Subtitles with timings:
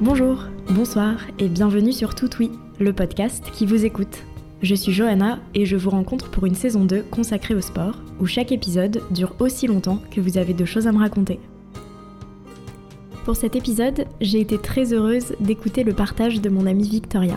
[0.00, 4.22] Bonjour, bonsoir et bienvenue sur Tout Oui, le podcast qui vous écoute.
[4.62, 8.26] Je suis Johanna et je vous rencontre pour une saison 2 consacrée au sport, où
[8.26, 11.40] chaque épisode dure aussi longtemps que vous avez de choses à me raconter.
[13.24, 17.36] Pour cet épisode, j'ai été très heureuse d'écouter le partage de mon amie Victoria.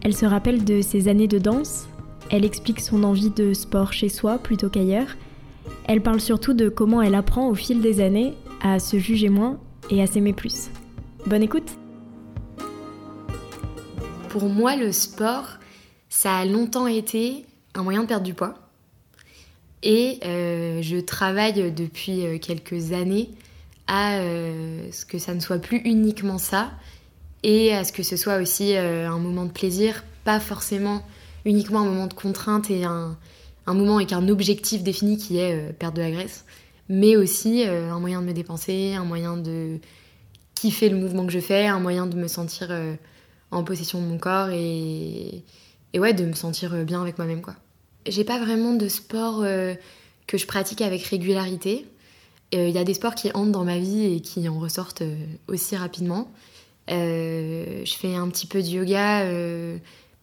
[0.00, 1.88] Elle se rappelle de ses années de danse,
[2.30, 5.14] elle explique son envie de sport chez soi plutôt qu'ailleurs,
[5.88, 9.58] elle parle surtout de comment elle apprend au fil des années à se juger moins
[9.90, 10.70] et à s'aimer plus.
[11.26, 11.70] Bonne écoute
[14.28, 15.46] Pour moi, le sport,
[16.10, 18.52] ça a longtemps été un moyen de perdre du poids.
[19.82, 23.30] Et euh, je travaille depuis euh, quelques années
[23.86, 26.72] à euh, ce que ça ne soit plus uniquement ça
[27.42, 31.02] et à ce que ce soit aussi un moment de plaisir, pas forcément
[31.46, 33.16] uniquement un moment de contrainte et un,
[33.66, 36.46] un moment avec un objectif défini qui est perdre de la graisse,
[36.88, 39.78] mais aussi un moyen de me dépenser, un moyen de
[40.64, 42.94] kiffer le mouvement que je fais, un moyen de me sentir euh,
[43.50, 45.44] en possession de mon corps et,
[45.92, 47.54] et ouais, de me sentir euh, bien avec moi-même quoi.
[48.06, 49.74] J'ai pas vraiment de sport euh,
[50.26, 51.86] que je pratique avec régularité.
[52.52, 55.02] Il y a des sports qui entrent dans ma vie et qui en ressortent
[55.48, 56.30] aussi rapidement.
[56.88, 59.26] je fais un petit peu de yoga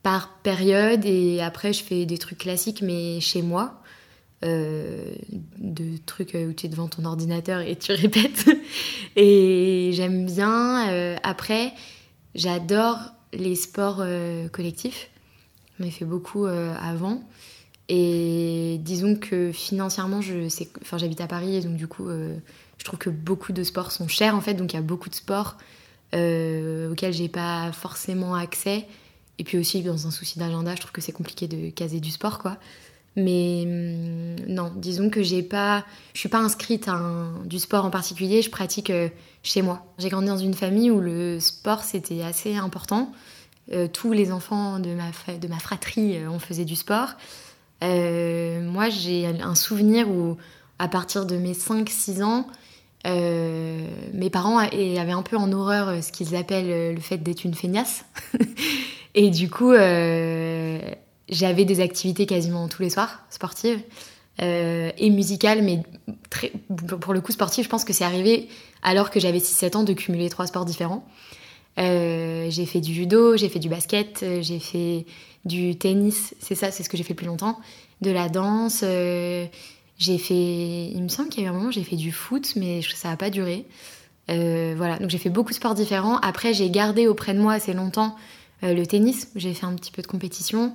[0.02, 3.81] par période et après je fais des trucs classiques mais chez moi.
[4.44, 5.14] Euh,
[5.60, 8.50] de trucs où tu es devant ton ordinateur et tu répètes.
[9.16, 10.90] et j'aime bien.
[10.90, 11.74] Euh, après,
[12.34, 12.98] j'adore
[13.34, 15.12] les sports euh, collectifs.
[15.80, 17.24] J'en ai fait beaucoup avant.
[17.88, 20.48] Et disons que financièrement, je
[20.82, 24.08] enfin, j'habite à Paris et donc du coup, je trouve que beaucoup de sports sont
[24.08, 24.54] chers en fait.
[24.54, 25.58] Donc il y a beaucoup de sports
[26.14, 28.86] auxquels j'ai pas forcément accès.
[29.40, 32.12] Et puis aussi, dans un souci d'agenda, je trouve que c'est compliqué de caser du
[32.12, 32.58] sport quoi.
[33.18, 37.00] Mais hum, non, disons que j'ai pas, je suis pas inscrite à
[37.46, 38.42] du sport en particulier.
[38.42, 39.10] Je pratique euh,
[39.44, 39.86] chez moi.
[39.98, 43.12] J'ai grandi dans une famille où le sport c'était assez important.
[43.74, 47.10] Euh, tous les enfants de ma, de ma fratrie, euh, on faisait du sport.
[47.82, 50.38] moi, j'ai un souvenir où,
[50.80, 52.48] à partir de mes 5-6 ans,
[53.06, 58.06] mes parents avaient un peu en horreur ce qu'ils appellent le fait d'être une feignasse.
[59.16, 59.72] Et du coup,
[61.32, 63.80] j'avais des activités quasiment tous les soirs, sportives
[64.42, 65.82] euh, et musicales, mais
[67.00, 68.50] pour le coup sportives, je pense que c'est arrivé
[68.84, 71.08] alors que j'avais 6-7 ans de cumuler trois sports différents.
[71.80, 75.06] Euh, j'ai fait du judo, j'ai fait du basket, euh, j'ai fait
[75.46, 77.60] du tennis, c'est ça, c'est ce que j'ai fait le plus longtemps,
[78.02, 78.84] de la danse,
[79.98, 82.54] j'ai fait, il me semble qu'il y a eu un moment j'ai fait du foot,
[82.58, 83.66] mais ça n'a pas duré.
[84.28, 86.18] voilà, donc j'ai fait beaucoup de sports différents.
[86.18, 88.16] Après, j'ai gardé auprès de moi assez longtemps
[88.64, 89.30] le tennis.
[89.36, 90.74] J'ai fait un petit peu de compétition.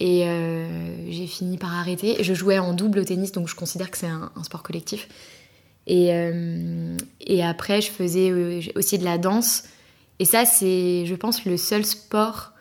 [0.00, 0.66] Et euh,
[1.10, 2.24] j'ai fini par arrêter.
[2.24, 5.08] Je jouais en double au tennis, donc je considère que c'est un, sport collectif.
[5.86, 9.64] Et, euh, et, après, je faisais euh, aussi de la danse.
[10.18, 12.52] Et ça, c'est, je pense, le seul sport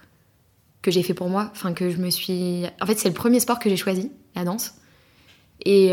[0.81, 1.50] que j'ai fait pour moi.
[1.53, 2.66] Enfin, que je me suis.
[2.81, 4.73] En fait, c'est le premier sport que j'ai choisi, la danse.
[5.66, 5.89] Et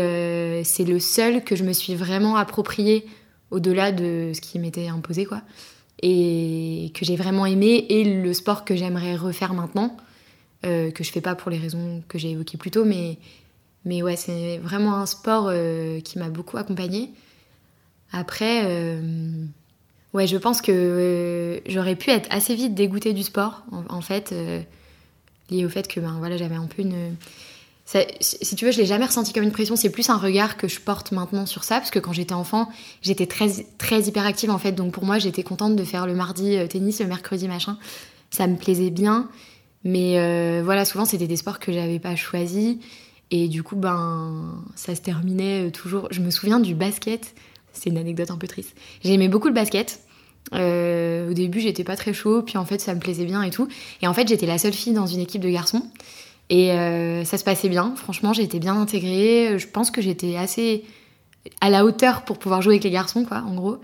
[0.63, 3.05] c'est le seul que je me suis vraiment approprié
[3.51, 5.41] au-delà de ce qui m'était imposé, quoi.
[6.01, 7.85] Et que j'ai vraiment aimé.
[7.89, 9.97] Et le sport que j'aimerais refaire maintenant.
[10.65, 13.19] Euh, que je fais pas pour les raisons que j'ai évoquées plus tôt, mais,
[13.85, 17.11] mais ouais, c'est vraiment un sport euh, qui m'a beaucoup accompagnée.
[18.11, 19.45] Après, euh,
[20.13, 24.33] ouais, je pense que j'aurais pu être assez vite dégoûtée du sport, en, fait,
[25.51, 27.15] lié au fait que ben, voilà, j'avais un peu une.
[28.19, 30.67] si tu veux, je l'ai jamais ressenti comme une pression, c'est plus un regard que
[30.67, 32.67] je porte maintenant sur ça, parce que quand j'étais enfant,
[33.03, 36.57] j'étais très, très hyperactive en fait, donc pour moi, j'étais contente de faire le mardi
[36.67, 37.77] tennis, le mercredi machin,
[38.31, 39.29] ça me plaisait bien.
[39.83, 42.77] Mais euh, voilà, souvent c'était des sports que j'avais pas choisis.
[43.29, 46.07] Et du coup, ben, ça se terminait euh, toujours.
[46.11, 47.35] Je me souviens du basket.
[47.73, 48.75] C'est une anecdote un peu triste.
[49.03, 50.01] J'aimais beaucoup le basket.
[50.53, 53.49] Euh, au début, j'étais pas très chaud, puis en fait, ça me plaisait bien et
[53.49, 53.67] tout.
[54.01, 55.83] Et en fait, j'étais la seule fille dans une équipe de garçons.
[56.49, 56.69] Et
[57.25, 57.93] ça se passait bien.
[57.97, 59.59] Franchement, j'étais bien intégrée.
[59.59, 60.85] Je pense que j'étais assez
[61.59, 63.77] à la hauteur pour pouvoir jouer avec les garçons, quoi, en gros.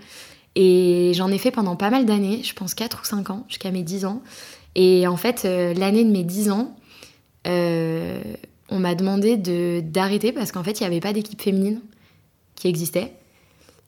[0.56, 3.70] Et j'en ai fait pendant pas mal d'années, je pense 4 ou 5 ans, jusqu'à
[3.70, 4.22] mes 10 ans.
[4.74, 6.74] Et en fait, euh, l'année de mes 10 ans,
[7.46, 8.20] euh,
[8.70, 9.36] on m'a demandé
[9.82, 11.80] d'arrêter parce qu'en fait, il n'y avait pas d'équipe féminine
[12.56, 13.12] qui existait.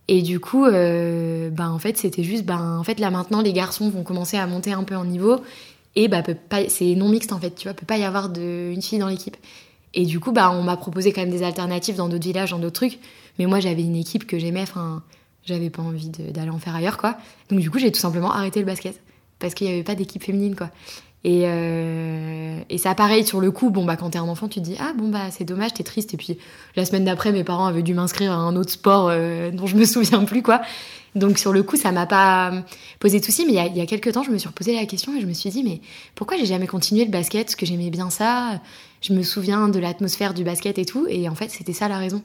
[0.09, 3.53] Et du coup, euh, ben, en fait, c'était juste, ben, en fait, là maintenant, les
[3.53, 5.41] garçons vont commencer à monter un peu en niveau.
[5.97, 6.23] Et bah,
[6.69, 9.09] c'est non mixte en fait, tu vois, peut pas y avoir de, une fille dans
[9.09, 9.37] l'équipe.
[9.95, 12.59] Et du coup, bah, on m'a proposé quand même des alternatives dans d'autres villages, dans
[12.59, 12.99] d'autres trucs.
[13.39, 15.03] Mais moi, j'avais une équipe que j'aimais, enfin,
[15.45, 17.17] j'avais pas envie d'aller en faire ailleurs, quoi.
[17.49, 19.01] Donc, du coup, j'ai tout simplement arrêté le basket
[19.39, 20.71] parce qu'il n'y avait pas d'équipe féminine, quoi.
[21.27, 24.61] Et, euh, et ça, pareil, sur le coup, bon, bah, quand t'es un enfant, tu
[24.61, 26.15] te dis, ah, bon, bah, c'est dommage, t'es triste.
[26.15, 26.39] Et puis,
[26.77, 29.75] la semaine d'après, mes parents avaient dû m'inscrire à un autre sport euh, dont je
[29.75, 30.63] me souviens plus, quoi.
[31.17, 32.53] Donc sur le coup, ça m'a pas
[33.01, 34.77] posé de soucis, mais il y, a, y, a, quelques temps, je me suis reposé
[34.77, 35.81] la question et je me suis dit, mais
[36.15, 37.47] pourquoi j'ai jamais continué le basket?
[37.47, 38.61] Parce que j'aimais bien ça,
[39.01, 41.97] je me souviens de l'atmosphère du basket et tout, et en fait, c'était ça la
[41.97, 42.23] raison.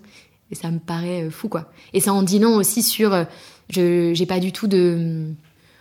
[0.52, 1.72] Et ça me paraît fou, quoi.
[1.94, 3.26] Et ça en dit long aussi sur,
[3.70, 5.34] je j'ai pas du tout de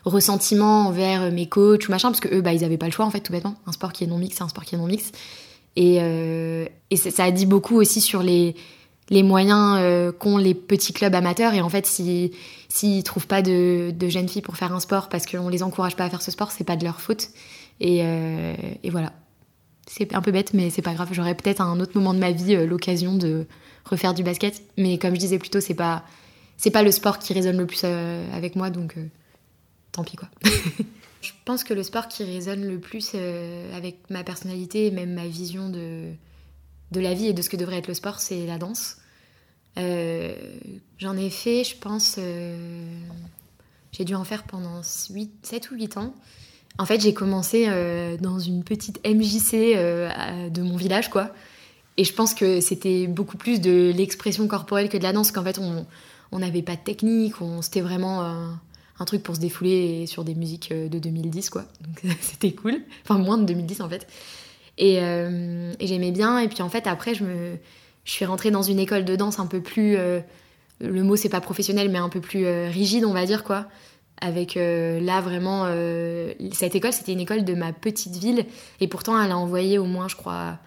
[0.05, 3.05] ressentiment envers mes coachs ou machin, parce que eux, bah, ils avaient pas le choix,
[3.05, 3.57] en fait, tout bêtement.
[3.67, 5.13] Un sport qui est non mix, c'est un sport qui est non mix.
[5.77, 8.57] Et, euh, et ça a dit beaucoup aussi sur les,
[9.11, 11.55] les moyens euh, qu'ont les petits clubs amateurs.
[11.55, 12.31] Et en fait, s'ils
[12.69, 15.97] si, trouvent pas de, de, jeunes filles pour faire un sport parce qu'on les encourage
[15.97, 17.29] pas à faire ce sport, c'est pas de leur faute.
[17.81, 19.13] Et, euh, et voilà.
[19.87, 21.09] C'est un peu bête, mais c'est pas grave.
[21.11, 23.47] J'aurais peut-être à un autre moment de ma vie euh, l'occasion de
[23.85, 24.63] refaire du basket.
[24.77, 26.05] Mais comme je disais plus tôt, c'est pas,
[26.73, 29.07] pas le sport qui résonne le plus euh, avec moi, donc euh,
[29.93, 30.29] tant pis quoi.
[31.23, 33.15] je pense que le sport qui résonne le plus
[33.75, 36.13] avec ma personnalité et même ma vision de,
[36.93, 38.97] de la vie et de ce que devrait être le sport, c'est la danse.
[39.79, 40.35] Euh,
[40.99, 42.85] j'en ai fait, je pense, euh,
[43.93, 46.15] j'ai dû en faire pendant 8, 7 ou 8 ans.
[46.79, 49.75] En fait, j'ai commencé euh, dans une petite MJC
[50.51, 51.33] de mon village, quoi.
[51.97, 55.45] Et je pense que c'était beaucoup plus de l'expression corporelle que de la danse, qu'en
[55.45, 55.59] fait,
[56.33, 58.57] on n'avait pas de technique, c'était vraiment
[59.01, 61.65] un truc pour se défouler sur des musiques de 2010, quoi.
[61.81, 62.81] Donc c'était cool.
[63.05, 64.07] Enfin, moins de 2010, en fait.
[64.79, 66.39] Et, et j'aimais bien.
[66.39, 67.57] Et puis, en fait, après, je me
[68.05, 69.97] je suis rentrée dans une école de danse un peu plus.
[69.97, 70.21] Euh,
[70.81, 73.67] le mot, c'est pas professionnel, mais un peu plus euh, rigide, on va dire, quoi.
[74.21, 75.67] Avec euh, là, vraiment.
[76.53, 78.47] cette école, c'était une école de ma petite ville.
[78.81, 80.59] Et pourtant, elle a envoyé au moins, je crois,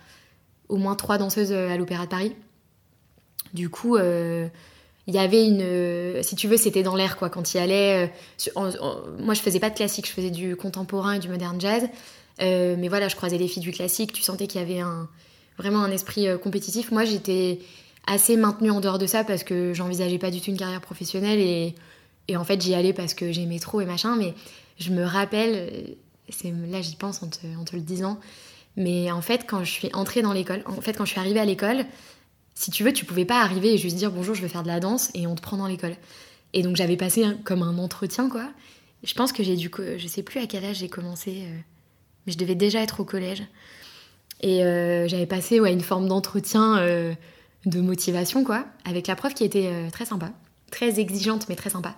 [0.70, 2.36] au moins trois danseuses à l'Opéra de Paris.
[3.54, 3.98] Du coup.
[5.08, 8.12] Il y avait une si tu veux c'était dans l'air quoi quand il allait
[9.20, 11.90] moi je faisais pas de classique je faisais du contemporain et du modern jazz
[12.40, 15.10] mais voilà je croisais les filles du classique tu sentais qu'il y avait un,
[15.58, 16.92] vraiment un esprit euh, compétitif.
[16.92, 17.60] Moi, j'étais
[18.06, 21.40] assez maintenue en dehors de ça parce que j'envisageais pas du tout une carrière professionnelle
[21.40, 21.76] et,
[22.28, 24.16] et en fait, j'y allais parce que j'aimais trop et machin.
[24.16, 24.34] Mais
[24.80, 25.96] je me rappelle,
[26.30, 28.20] c'est là j'y pense en te, en te, le disant,
[28.76, 31.40] mais en fait, quand je suis entrée dans l'école, en fait, quand je suis arrivée
[31.40, 31.86] à l'école,
[32.56, 34.68] si tu veux, tu pouvais pas arriver et juste dire bonjour, je veux faire de
[34.68, 35.96] la danse et on te prend dans l'école.
[36.54, 38.50] Et donc j'avais passé comme un entretien, quoi.
[39.04, 41.58] Je pense que j'ai dû, je sais plus à quel âge j'ai commencé, euh,
[42.26, 43.44] mais je devais déjà être au collège.
[44.42, 47.14] Et euh, j'avais passé ouais, une forme d'entretien euh,
[47.66, 50.32] de motivation, quoi, avec la prof qui était très sympa,
[50.72, 51.96] très exigeante, mais très sympa.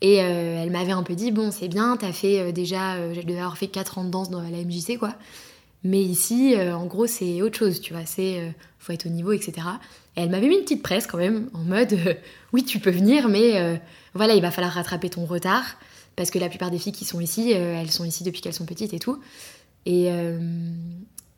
[0.00, 3.56] Et elle m'avait un peu dit Bon, c'est bien, t'as fait déjà, je devais avoir
[3.56, 5.14] fait 4 ans de danse dans la MJC, quoi.
[5.84, 9.52] Mais ici, en gros, c'est autre chose, tu vois, c'est faut être au niveau, etc.
[10.16, 11.98] Et elle m'avait mis une petite presse quand même, en mode
[12.54, 13.80] Oui, tu peux venir, mais
[14.14, 15.76] voilà, il va falloir rattraper ton retard,
[16.16, 18.64] parce que la plupart des filles qui sont ici, elles sont ici depuis qu'elles sont
[18.64, 19.20] petites et tout.
[19.84, 20.10] Et,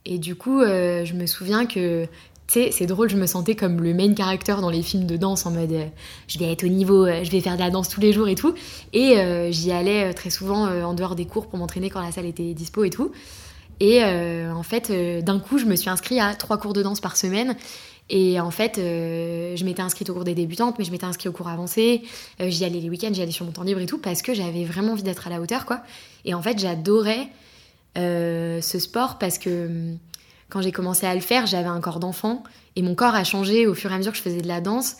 [0.07, 2.09] et du coup, euh, je me souviens que, tu
[2.47, 5.45] sais, c'est drôle, je me sentais comme le main character dans les films de danse
[5.47, 5.87] en mode euh,
[6.29, 8.29] je vais être au niveau, euh, je vais faire de la danse tous les jours
[8.29, 8.55] et tout.
[8.93, 9.17] Et
[9.51, 12.85] j'y allais très souvent en dehors des cours pour m'entraîner quand la salle était dispo
[12.85, 13.11] et tout.
[13.81, 14.90] Et en fait,
[15.23, 17.56] d'un coup, je me suis inscrite à trois cours de danse par semaine.
[18.08, 21.32] Et en fait, je m'étais inscrite au cours des débutantes, mais je m'étais inscrite au
[21.32, 22.02] cours avancé.
[22.40, 24.64] j'y allais les week-ends, j'y allais sur mon temps libre et tout, parce que j'avais
[24.64, 25.82] vraiment envie d'être à la hauteur, quoi.
[26.25, 27.28] Et en fait, j'adorais
[27.96, 29.99] euh, ce sport parce que hum,
[30.50, 32.42] quand j'ai commencé à le faire, j'avais un corps d'enfant
[32.76, 34.61] et mon corps a changé au fur et à mesure que je faisais de la
[34.61, 34.97] danse.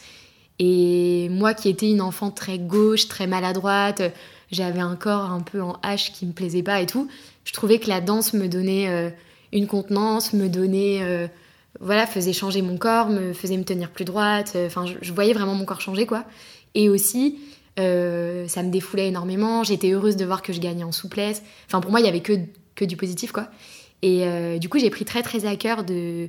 [0.59, 4.02] Et moi qui étais une enfant très gauche, très maladroite,
[4.50, 7.09] j'avais un corps un peu en hache qui me plaisait pas et tout,
[7.47, 9.09] je trouvais que la danse me donnait euh,
[9.55, 11.26] une contenance, me donnait euh,
[11.81, 15.55] voilà, faisait changer mon corps, me faisait me tenir plus droite, enfin je, voyais vraiment
[15.55, 16.25] mon corps changer quoi.
[16.75, 17.38] Et aussi
[17.79, 21.43] ça me défoulait énormément, j'étais heureuse de voir que je gagnais en souplesse.
[21.67, 22.33] Enfin pour moi, il y avait que
[22.76, 23.49] que du positif, quoi.
[24.03, 26.29] Et euh, du coup, j'ai pris très très à cœur de,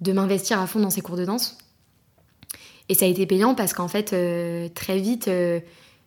[0.00, 1.58] de m'investir à fond dans ces cours de danse.
[2.88, 5.60] Et ça a été payant parce qu'en fait, euh, très vite, euh,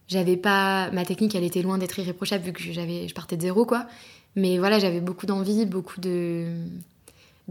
[0.07, 0.91] j'avais pas.
[0.91, 3.87] Ma technique, elle était loin d'être irréprochable vu que j'avais, je partais de zéro, quoi.
[4.35, 6.45] Mais voilà, j'avais beaucoup d'envie, beaucoup de,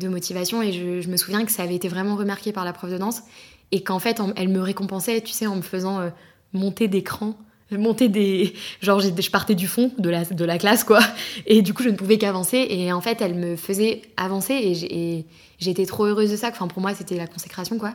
[0.03, 0.63] motivation.
[0.63, 3.23] Et je, me souviens que ça avait été vraiment remarqué par la prof de danse.
[3.71, 6.11] Et qu'en fait, elle me récompensait, tu sais, en me faisant
[6.53, 7.37] monter d'écran
[7.79, 11.01] monter des genre je partais du fond de la, de la classe quoi
[11.47, 15.27] et du coup je ne pouvais qu'avancer et en fait elle me faisait avancer et
[15.59, 17.95] j'étais trop heureuse de ça enfin pour moi c'était la consécration quoi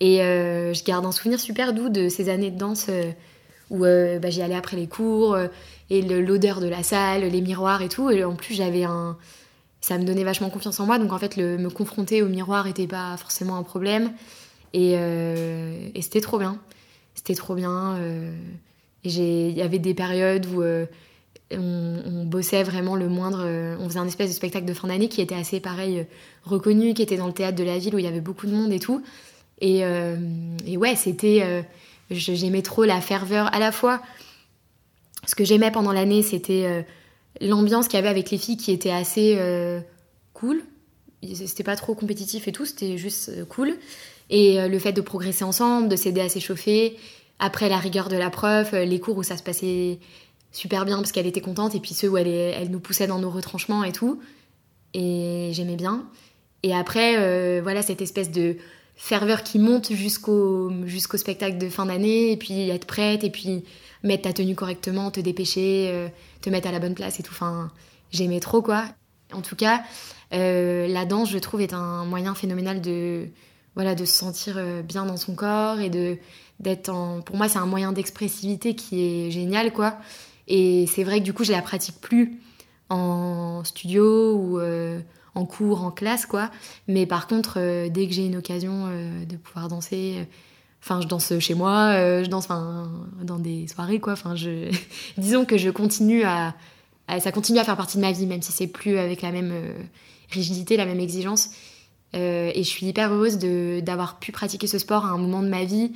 [0.00, 3.12] et euh, je garde un souvenir super doux de ces années de danse euh,
[3.70, 5.36] où euh, bah, j'y allais après les cours
[5.90, 9.16] et l'odeur de la salle les miroirs et tout et en plus j'avais un
[9.80, 12.66] ça me donnait vachement confiance en moi donc en fait le, me confronter au miroir
[12.66, 14.12] était pas forcément un problème
[14.72, 16.58] et, et c'était trop bien
[17.14, 17.98] c'était trop bien
[19.04, 20.86] il y avait des périodes où euh,
[21.52, 23.42] on, bossait vraiment le moindre.
[23.44, 26.04] Euh, on faisait un espèce de spectacle de fin d'année qui était assez pareil, euh,
[26.44, 28.52] reconnu, qui était dans le théâtre de la ville où il y avait beaucoup de
[28.52, 29.02] monde et tout.
[29.60, 29.82] Et
[30.76, 31.64] ouais, c'était.
[32.10, 34.02] J'aimais trop la ferveur, à la fois
[35.26, 36.84] ce que j'aimais pendant l'année, c'était
[37.40, 39.38] l'ambiance qu'il y avait avec les filles qui était assez
[40.34, 40.62] cool.
[41.32, 43.74] C'était pas trop compétitif et tout, c'était juste cool.
[44.28, 46.98] Et le fait de progresser ensemble, de s'aider à s'échauffer.
[47.38, 49.98] Après la rigueur de la prof, les cours où ça se passait
[50.52, 53.18] super bien parce qu'elle était contente, et puis ceux où elle, elle nous poussait dans
[53.18, 54.20] nos retranchements et tout.
[54.92, 56.04] Et j'aimais bien.
[56.62, 58.56] Et après, voilà, cette espèce de
[58.96, 63.64] ferveur qui monte jusqu'au jusqu'au spectacle de fin d'année et puis être prête et puis
[64.02, 66.08] mettre ta tenue correctement, te dépêcher, euh,
[66.42, 67.32] te mettre à la bonne place et tout.
[67.32, 67.70] Enfin,
[68.12, 68.84] j'aimais trop quoi.
[69.32, 69.82] En tout cas,
[70.32, 73.28] euh, la danse, je trouve, est un moyen phénoménal de
[73.74, 76.18] voilà de se sentir euh, bien dans son corps et de
[76.60, 77.20] d'être en.
[77.22, 79.96] Pour moi, c'est un moyen d'expressivité qui est génial quoi.
[80.46, 82.38] Et c'est vrai que du coup, je la pratique plus
[82.90, 84.60] en studio ou
[85.34, 86.50] en cours, en classe, quoi.
[86.88, 90.24] Mais par contre, euh, dès que j'ai une occasion euh, de pouvoir danser, euh,
[90.82, 94.12] enfin, je danse chez moi, je danse dans des soirées, quoi.
[94.12, 94.70] Enfin, je...
[95.18, 96.54] disons que je continue à,
[97.20, 99.52] Ça continue à faire partie de ma vie, même si c'est plus avec la même
[100.30, 101.50] rigidité, la même exigence.
[102.12, 105.64] et je suis hyper heureuse d'avoir pu pratiquer ce sport à un moment de ma
[105.64, 105.92] vie.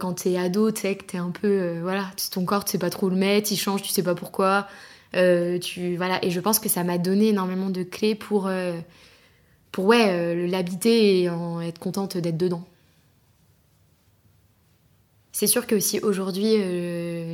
[0.00, 1.78] quand t'es ado, tu sais que t'es un peu.
[1.80, 4.66] voilà, ton corps, tu sais pas trop le mettre, il change, tu sais pas pourquoi.
[5.14, 8.78] Euh, tu, voilà, et je pense que ça m'a donné énormément de clés pour, euh,
[9.72, 11.24] pour ouais, euh, l'habiter et
[11.62, 12.64] être contente d'être dedans.
[15.32, 16.54] C'est sûr que si aujourd'hui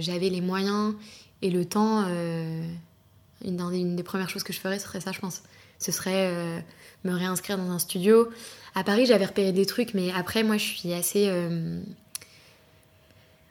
[0.03, 0.95] j'avais les moyens
[1.41, 2.05] et le temps,
[3.43, 5.43] une, une, des premières choses que je ferais, ce serait ça, je pense.
[5.79, 6.63] Ce serait
[7.05, 8.29] me réinscrire dans un studio.
[8.75, 11.31] À Paris, j'avais repéré des trucs, mais après, moi, je suis assez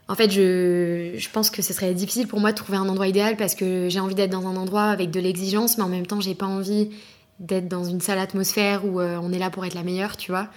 [0.10, 3.08] en fait, je, je, pense que ce serait difficile pour moi de trouver un endroit
[3.08, 6.06] idéal parce que j'ai envie d'être dans un endroit avec de l'exigence, mais en même
[6.06, 6.90] temps, j'ai pas envie
[7.40, 10.32] d'être dans une sale atmosphère où euh, on est là pour être la meilleure, tu
[10.32, 10.48] vois.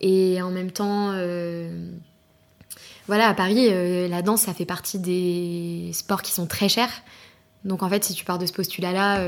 [0.00, 1.90] Et en même temps, euh,
[3.06, 7.02] voilà, à Paris, euh, la danse, ça fait partie des sports qui sont très chers.
[7.64, 9.22] Donc en fait, si tu pars de ce postulat-là,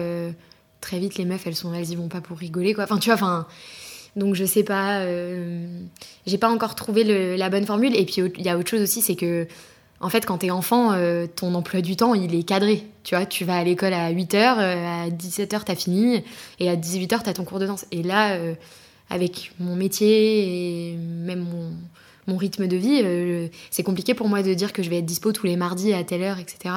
[0.81, 2.85] très vite, les meufs, elles sont, elles y vont pas pour rigoler, quoi.
[2.85, 3.47] Enfin, tu vois, enfin
[4.17, 5.67] donc je sais pas, euh,
[6.26, 7.95] j'ai pas encore trouvé la bonne formule.
[7.97, 9.47] Et puis il y a autre chose aussi, c'est que
[10.00, 12.85] en fait quand t'es enfant, euh, ton emploi du temps il est cadré.
[13.05, 16.23] Tu vois, tu vas à l'école à 8h, euh, à 17h t'as fini,
[16.59, 17.87] et à 18h t'as ton cours de danse.
[17.93, 18.38] Et là,
[19.09, 21.73] avec mon métier et même mon,
[22.26, 25.33] mon rythme de vie, c'est compliqué pour moi de dire que je vais être dispo
[25.33, 26.75] tous les mardis à telle heure, etc.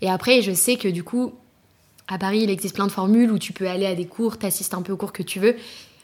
[0.00, 1.32] Et après, je sais que du coup,
[2.08, 4.74] à Paris, il existe plein de formules où tu peux aller à des cours, t'assistes
[4.74, 5.56] un peu aux cours que tu veux.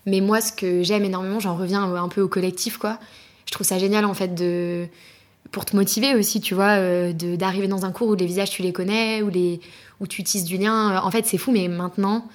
[0.08, 2.98] Mais moi, ce que j'aime énormément, j'en reviens un peu au collectif, quoi.
[3.46, 4.86] Je trouve ça génial, en fait, de
[5.50, 8.62] pour te motiver aussi, tu vois, euh, d'arriver dans un cours où les visages tu
[8.62, 9.60] les connais, où, les,
[10.00, 11.00] où tu tisses du lien.
[11.02, 12.28] En fait, c'est fou, mais maintenant,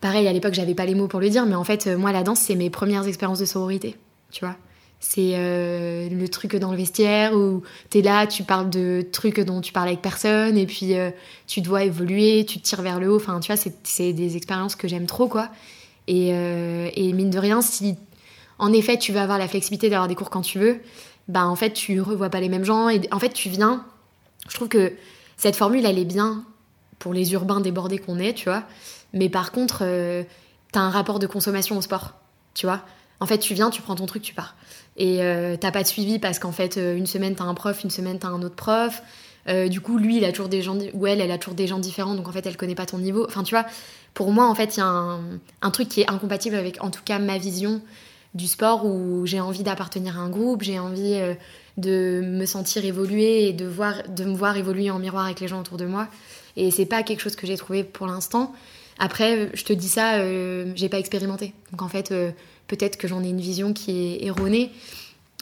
[0.00, 2.22] pareil, à l'époque, j'avais pas les mots pour le dire, mais en fait, moi, la
[2.22, 3.96] danse, c'est mes premières expériences de sororité,
[4.30, 4.56] tu vois.
[5.00, 9.62] C'est euh, le truc dans le vestiaire où t'es là, tu parles de trucs dont
[9.62, 11.10] tu parles avec personne, et puis euh,
[11.46, 13.16] tu dois évoluer, tu te tires vers le haut.
[13.16, 15.48] Enfin, tu vois, c'est des expériences que j'aime trop, quoi.
[16.10, 17.96] Euh, et, mine de rien, si
[18.58, 20.80] en effet tu veux avoir la flexibilité d'avoir des cours quand tu veux,
[21.28, 23.84] bah en fait tu revois pas les mêmes gens et en fait tu viens.
[24.48, 24.92] Je trouve que
[25.36, 26.44] cette formule elle est bien
[26.98, 28.64] pour les urbains débordés qu'on est, tu vois.
[29.12, 30.22] Mais par contre, euh,
[30.72, 32.14] t'as un rapport de consommation au sport,
[32.54, 32.82] tu vois.
[33.20, 34.54] En fait, tu viens, tu prends ton truc, tu pars.
[34.96, 37.90] Et euh, t'as pas de suivi parce qu'en fait, une semaine t'as un prof, une
[37.90, 39.02] semaine t'as un autre prof.
[39.46, 41.78] du coup, lui, il a toujours des gens, ou elle, elle a toujours des gens
[41.78, 43.24] différents, donc en fait, elle connaît pas ton niveau.
[43.26, 43.66] Enfin, tu vois,
[44.14, 45.18] pour moi, en fait, il y a
[45.62, 47.80] un, truc qui est incompatible avec, en tout cas, ma vision
[48.34, 51.34] du sport où j'ai envie d'appartenir à un groupe, j'ai envie euh,
[51.76, 55.48] de me sentir évoluer et de, voir, de me voir évoluer en miroir avec les
[55.48, 56.08] gens autour de moi.
[56.56, 58.52] Et c'est pas quelque chose que j'ai trouvé pour l'instant.
[58.98, 61.54] Après, je te dis ça, euh, j'ai pas expérimenté.
[61.70, 62.30] Donc en fait, euh,
[62.66, 64.70] peut-être que j'en ai une vision qui est erronée.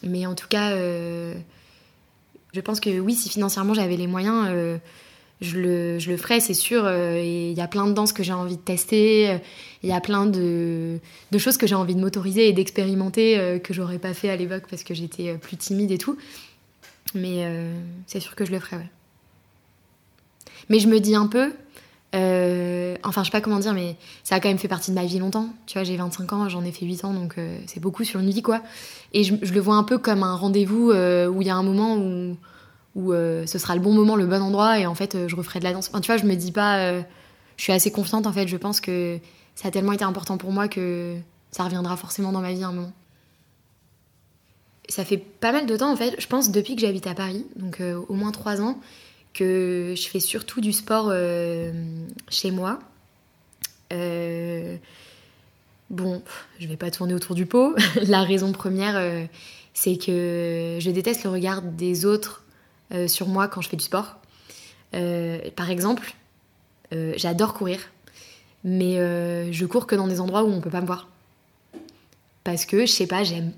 [0.02, 1.34] Mais en tout cas, je
[2.62, 4.46] pense que oui, si financièrement j'avais les moyens,
[5.40, 6.84] je le, je le ferai, c'est sûr.
[6.84, 9.30] Euh, il y a plein de danses que j'ai envie de tester.
[9.30, 9.38] Euh,
[9.82, 10.98] il y a plein de,
[11.30, 14.36] de choses que j'ai envie de m'autoriser et d'expérimenter euh, que j'aurais pas fait à
[14.36, 16.16] l'époque parce que j'étais plus timide et tout.
[17.14, 17.50] Mais
[18.06, 18.90] c'est sûr que je le ferai, ouais.
[20.68, 21.54] Mais je me dis un peu,
[22.12, 25.06] enfin, je sais pas comment dire, mais ça a quand même fait partie de ma
[25.06, 25.48] vie longtemps.
[25.64, 28.28] Tu vois, j'ai 25 ans, j'en ai fait 8 ans, donc c'est beaucoup sur une
[28.28, 28.60] vie, quoi.
[29.14, 31.62] Et je, je le vois un peu comme un rendez-vous où il y a un
[31.62, 32.36] moment où
[32.94, 35.36] où euh, ce sera le bon moment, le bon endroit, et en fait, euh, je
[35.36, 35.88] referai de la danse.
[35.88, 36.78] Enfin, tu vois, je me dis pas.
[36.78, 37.02] Euh,
[37.56, 38.48] je suis assez confiante, en fait.
[38.48, 39.18] Je pense que
[39.54, 41.16] ça a tellement été important pour moi que
[41.50, 42.92] ça reviendra forcément dans ma vie un moment.
[44.88, 47.44] Ça fait pas mal de temps, en fait, je pense, depuis que j'habite à Paris,
[47.56, 48.80] donc au moins trois ans,
[49.34, 51.12] que je fais surtout du sport
[52.30, 52.78] chez moi.
[55.90, 56.22] Bon,
[56.58, 57.74] je vais pas tourner autour du pot.
[58.06, 59.28] la raison première,
[59.74, 62.44] c'est que je déteste le regard des autres
[63.06, 64.16] sur moi quand je fais du sport.
[64.92, 66.14] par exemple,
[66.92, 67.80] j'adore courir,
[68.64, 68.96] mais
[69.52, 71.08] je cours que dans des endroits où on peut pas me voir.
[72.44, 73.52] Parce que, je sais pas, j'aime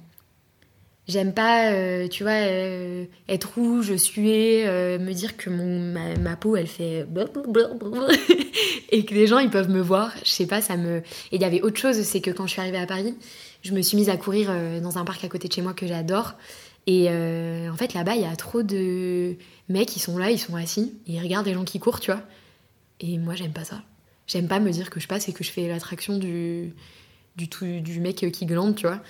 [1.10, 6.36] J'aime pas, euh, tu vois, euh, être rouge, suer, euh, me dire que mon, ma,
[6.36, 7.04] peau, elle fait...
[8.92, 10.12] et que les gens, ils peuvent me voir.
[10.24, 10.98] Je sais pas, ça me...
[10.98, 13.16] Et il y avait autre chose, c'est que quand je suis arrivée à Paris,
[13.62, 15.88] je me suis mise à courir dans un parc à côté de chez moi que
[15.88, 16.34] j'adore.
[16.86, 19.36] Et en fait, là-bas, il y a trop de
[19.68, 22.22] mecs qui sont là, ils sont assis, ils regardent les gens qui courent, tu vois.
[23.00, 23.82] Et moi, j'aime pas ça.
[24.26, 26.74] J'aime pas me dire que je passe et que je fais l'attraction du,
[27.36, 29.00] du, tout, du mec qui glande, tu vois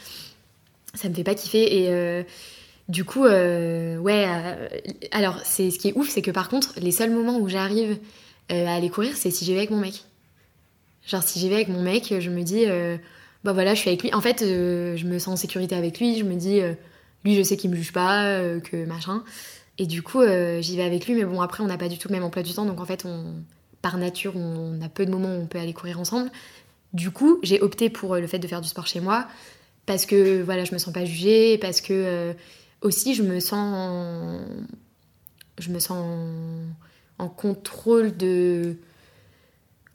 [0.94, 2.22] ça me fait pas kiffer et euh,
[2.88, 4.68] du coup euh, ouais euh,
[5.12, 7.98] alors c'est ce qui est ouf c'est que par contre les seuls moments où j'arrive
[8.48, 10.02] à aller courir c'est si j'y vais avec mon mec
[11.06, 12.64] genre si j'y vais avec mon mec je me dis
[13.44, 16.18] bah voilà je suis avec lui en fait je me sens en sécurité avec lui
[16.18, 16.60] je me dis
[17.24, 19.22] lui je sais qu'il me juge pas que machin.
[19.78, 20.22] Et du coup
[20.60, 22.42] j'y vais avec lui mais bon après on n'a pas du tout le même emploi
[22.42, 22.66] du temps.
[22.66, 23.34] Donc en fait on
[23.82, 26.30] par nature on a peu de moments où on peut aller courir ensemble.
[26.92, 29.26] Du coup j'ai opté pour le fait de faire du sport chez moi
[29.90, 32.32] parce que voilà, je me sens pas jugée, parce que euh,
[32.80, 34.40] aussi je me sens
[35.58, 35.98] je me sens
[37.18, 38.76] en, contrôle de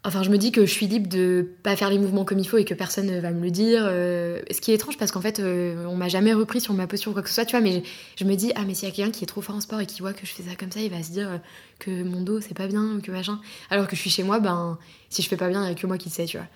[0.06, 2.46] Enfin, je me dis que je suis libre de pas faire les mouvements comme il
[2.46, 3.82] faut et que personne ne va me le dire.
[3.86, 6.86] Euh, ce qui est étrange parce qu'en fait, euh, on m'a jamais repris sur ma
[6.86, 7.60] posture ou quoi que ce soit, tu vois.
[7.60, 7.82] Mais
[8.16, 9.80] je, me dis, ah, mais s'il y a quelqu'un qui est trop fort en sport
[9.80, 11.40] et qui voit que je fais ça comme ça, il va se dire
[11.80, 13.40] que mon dos c'est pas bien ou que machin.
[13.68, 14.78] Alors que je suis chez moi, ben,
[15.10, 16.46] si je fais pas bien, il y a que moi qui le sais, tu vois.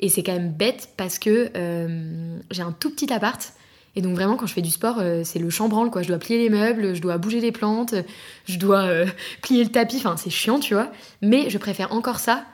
[0.00, 3.54] Et c'est quand même bête parce que euh, j'ai un tout petit appart.
[3.96, 6.02] Et donc vraiment, quand je fais du sport, euh, c'est le chambranle, quoi.
[6.02, 7.94] Je dois plier les meubles, je dois bouger les plantes,
[8.46, 9.06] je dois euh,
[9.42, 9.96] plier le tapis.
[9.96, 10.92] Enfin, c'est chiant, tu vois.
[11.22, 12.44] Mais je préfère encore ça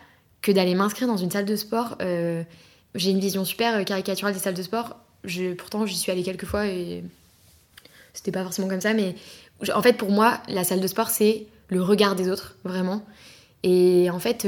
[0.44, 1.96] que d'aller m'inscrire dans une salle de sport.
[2.00, 4.96] j'ai une vision super caricaturale des salles de sport.
[5.24, 7.02] Je, pourtant, j'y suis allée quelques fois et
[8.12, 8.94] c'était pas forcément comme ça.
[8.94, 9.16] Mais
[9.74, 13.04] en fait, pour moi, la salle de sport, c'est le regard des autres, vraiment.
[13.62, 14.42] Et en fait,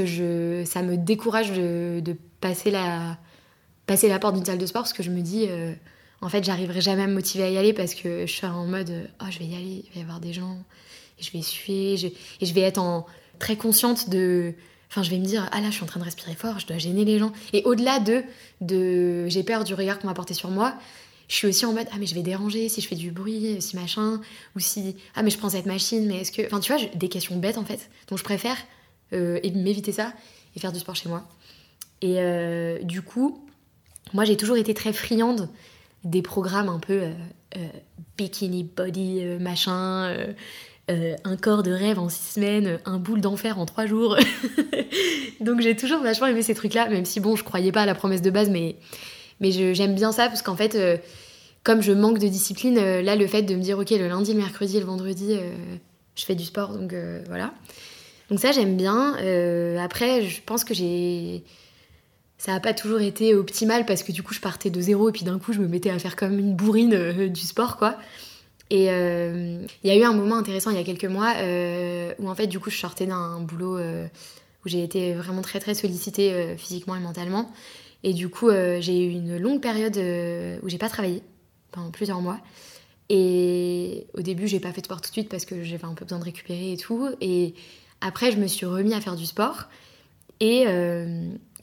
[0.65, 3.17] ça me décourage de, passer la,
[3.87, 5.73] passer la porte d'une salle de sport parce que je me dis, euh,
[6.21, 8.67] en fait, j'arriverai jamais à me motiver à y aller parce que je suis en
[8.67, 10.57] mode, oh, je vais y aller, il va y avoir des gens,
[11.19, 13.05] et je vais suer, et je vais être
[13.39, 14.53] très consciente de.
[14.89, 16.67] Enfin, je vais me dire, ah là, je suis en train de respirer fort, je
[16.67, 17.33] dois gêner les gens.
[17.53, 18.23] Et au-delà de,
[18.61, 20.75] de j'ai peur du regard qu'on va porter sur moi,
[21.27, 23.61] je suis aussi en mode, ah mais je vais déranger si je fais du bruit,
[23.61, 24.21] si machin,
[24.55, 26.45] ou si, ah mais je prends cette machine, mais est-ce que.
[26.45, 27.89] Enfin, tu vois, des questions bêtes en fait.
[28.07, 28.55] Donc je préfère
[29.13, 30.13] euh, m'éviter ça
[30.55, 31.27] et faire du sport chez moi.
[32.01, 33.45] Et euh, du coup,
[34.13, 35.49] moi j'ai toujours été très friande
[36.03, 37.01] des programmes un peu
[37.57, 37.67] euh,
[38.17, 40.33] bikini body machin,
[40.89, 44.17] un corps de rêve en six semaines, un boule d'enfer en trois jours.
[45.41, 47.95] Donc j'ai toujours vachement aimé ces trucs-là, même si bon, je croyais pas à la
[47.95, 48.77] promesse de base, mais,
[49.41, 50.77] mais j'aime bien ça parce qu'en fait,
[51.63, 54.39] comme je manque de discipline, là le fait de me dire ok, le lundi, le
[54.39, 55.37] mercredi, le vendredi,
[56.15, 56.95] je fais du sport, donc
[57.27, 57.53] voilà.
[58.29, 59.13] Donc ça j'aime bien.
[59.79, 61.43] après, je pense que j'ai
[62.37, 65.11] ça n'a pas toujours été optimal parce que du coup je partais de zéro et
[65.11, 67.97] puis d'un coup je me mettais à faire comme une bourrine euh, du sport quoi.
[68.69, 72.13] Et euh, il y a eu un moment intéressant il y a quelques mois euh,
[72.19, 75.73] où en fait du coup je sortais d'un boulot où j'ai été vraiment très très
[75.73, 77.51] sollicitée physiquement et mentalement.
[78.03, 79.97] Et du coup j'ai eu une longue période
[80.63, 81.23] où j'ai pas travaillé
[81.71, 82.39] pendant plusieurs mois.
[83.09, 85.93] Et au début j'ai pas fait de sport tout de suite parce que j'avais un
[85.93, 87.07] peu besoin de récupérer et tout.
[87.21, 87.53] Et
[88.01, 89.65] après je me suis remis à faire du sport.
[90.41, 90.65] Et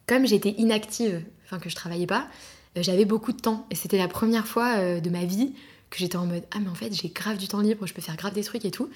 [0.06, 2.28] comme j'étais inactive, enfin que je travaillais pas,
[2.76, 3.66] euh, j'avais beaucoup de temps.
[3.70, 5.54] Et c'était la première fois euh, de ma vie
[5.90, 8.02] que j'étais en mode Ah, mais en fait, j'ai grave du temps libre, je peux
[8.02, 8.90] faire grave des trucs et tout.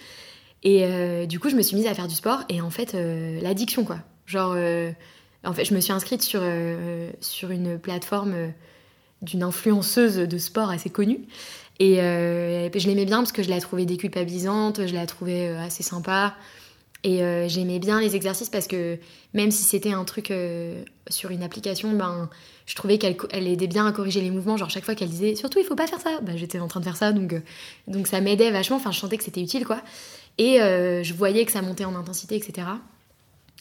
[0.62, 2.94] Et euh, du coup, je me suis mise à faire du sport et en fait,
[3.42, 3.98] l'addiction quoi.
[4.26, 4.56] Genre,
[5.44, 6.42] en fait, je me suis inscrite sur,
[7.20, 8.52] sur une plateforme
[9.22, 11.20] d'une influenceuse de sport assez connue.
[11.78, 16.34] Et je l'aimais bien parce que je la trouvais déculpabilisante, je la trouvais assez sympa.
[17.04, 18.98] Et euh, j'aimais bien les exercices parce que
[19.32, 22.28] même si c'était un truc euh, sur une application, ben,
[22.66, 24.56] je trouvais qu'elle elle aidait bien à corriger les mouvements.
[24.56, 26.80] Genre chaque fois qu'elle disait surtout il faut pas faire ça, ben, j'étais en train
[26.80, 27.40] de faire ça donc, euh,
[27.86, 28.76] donc ça m'aidait vachement.
[28.76, 29.80] Enfin, je sentais que c'était utile quoi.
[30.38, 32.68] Et je voyais que ça montait en intensité, etc.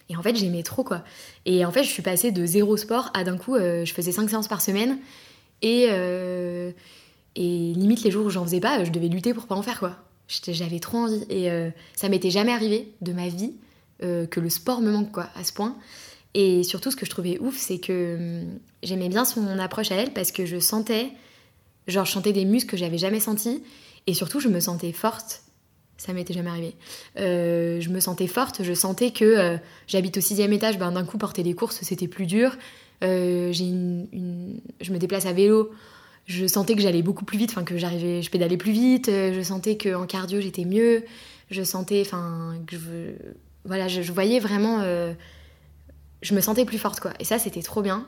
[0.10, 1.04] Et en fait, j'aimais trop quoi.
[1.46, 4.30] Et en fait, je suis passée de zéro sport à d'un coup, je faisais 5
[4.30, 5.00] séances par semaine.
[5.64, 9.64] Et, et limite, les jours où j'en faisais pas, je devais lutter pour pas en
[9.64, 9.96] faire quoi.
[10.28, 11.24] J'avais trop envie.
[11.30, 13.54] Et euh, ça m'était jamais arrivé de ma vie
[14.04, 15.76] euh, que le sport me manque, quoi, à ce point.
[16.34, 19.96] Et surtout, ce que je trouvais ouf, c'est que hum, j'aimais bien son approche à
[19.96, 21.10] elle parce que je sentais,
[21.88, 23.64] genre, je des muscles que j'avais jamais sentis.
[24.06, 25.44] Et surtout, je me sentais forte.
[25.98, 26.76] Ça m'était jamais arrivé.
[27.18, 31.18] Euh, je me sentais forte, je sentais que j'habite au sixième étage, ben, d'un coup,
[31.18, 32.56] porter des courses, c'était plus dur.
[33.02, 33.64] Je
[34.14, 35.72] me déplace à vélo
[36.28, 39.34] je sentais que j'allais beaucoup plus vite, enfin que j'arrivais, je pédalais plus vite, euh,
[39.34, 41.06] je sentais qu'en cardio j'étais mieux,
[41.50, 43.14] je sentais, enfin que je,
[43.64, 44.82] voilà, je, voyais vraiment.
[46.22, 47.14] je me sentais plus forte, quoi.
[47.20, 48.06] Et ça, c'était trop bien.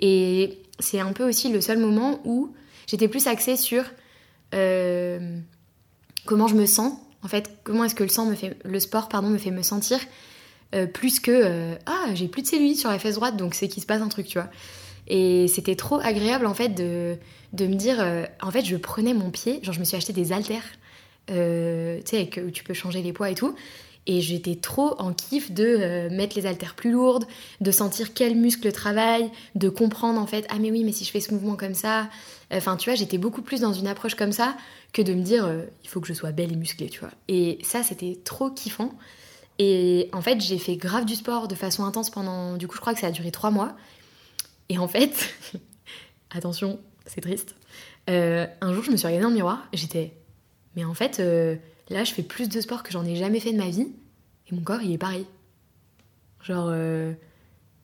[0.00, 2.54] Et c'est un peu aussi le seul moment où
[2.86, 3.84] j'étais plus axée sur
[4.50, 6.94] comment je me sens.
[7.22, 9.98] En fait, comment est-ce que le, sport me fait me sentir
[10.92, 13.86] plus que ah j'ai plus de cellulite sur la fesse droite donc c'est qu'il se
[13.86, 14.48] passe un truc tu vois
[15.08, 17.16] et c'était trop agréable en fait de,
[17.52, 20.12] de me dire, euh, en fait je prenais mon pied, genre je me suis acheté
[20.12, 20.64] des haltères,
[21.30, 23.54] euh, tu sais, où tu peux changer les poids et tout.
[24.08, 27.24] Et j'étais trop en kiff de euh, mettre les haltères plus lourdes,
[27.60, 31.10] de sentir quel muscle travaille, de comprendre en fait, ah mais oui, mais si je
[31.12, 32.08] fais ce mouvement comme ça.
[32.52, 34.56] Enfin, tu vois, j'étais beaucoup plus dans une approche comme ça
[34.92, 35.48] que de me dire,
[35.84, 37.12] il faut que je sois belle et musclée, tu vois.
[37.28, 38.92] Et ça, c'était trop kiffant.
[39.58, 42.80] Et en fait, j'ai fait grave du sport de façon intense pendant, du coup, je
[42.80, 43.76] crois que ça a duré trois mois.
[44.72, 45.34] Et en fait,
[46.30, 47.54] attention, c'est triste.
[48.08, 50.14] Euh, un jour, je me suis regardée dans le miroir, j'étais,
[50.76, 51.56] mais en fait, euh,
[51.90, 53.88] là, je fais plus de sport que j'en ai jamais fait de ma vie,
[54.50, 55.26] et mon corps, il est pareil.
[56.42, 57.12] Genre, euh,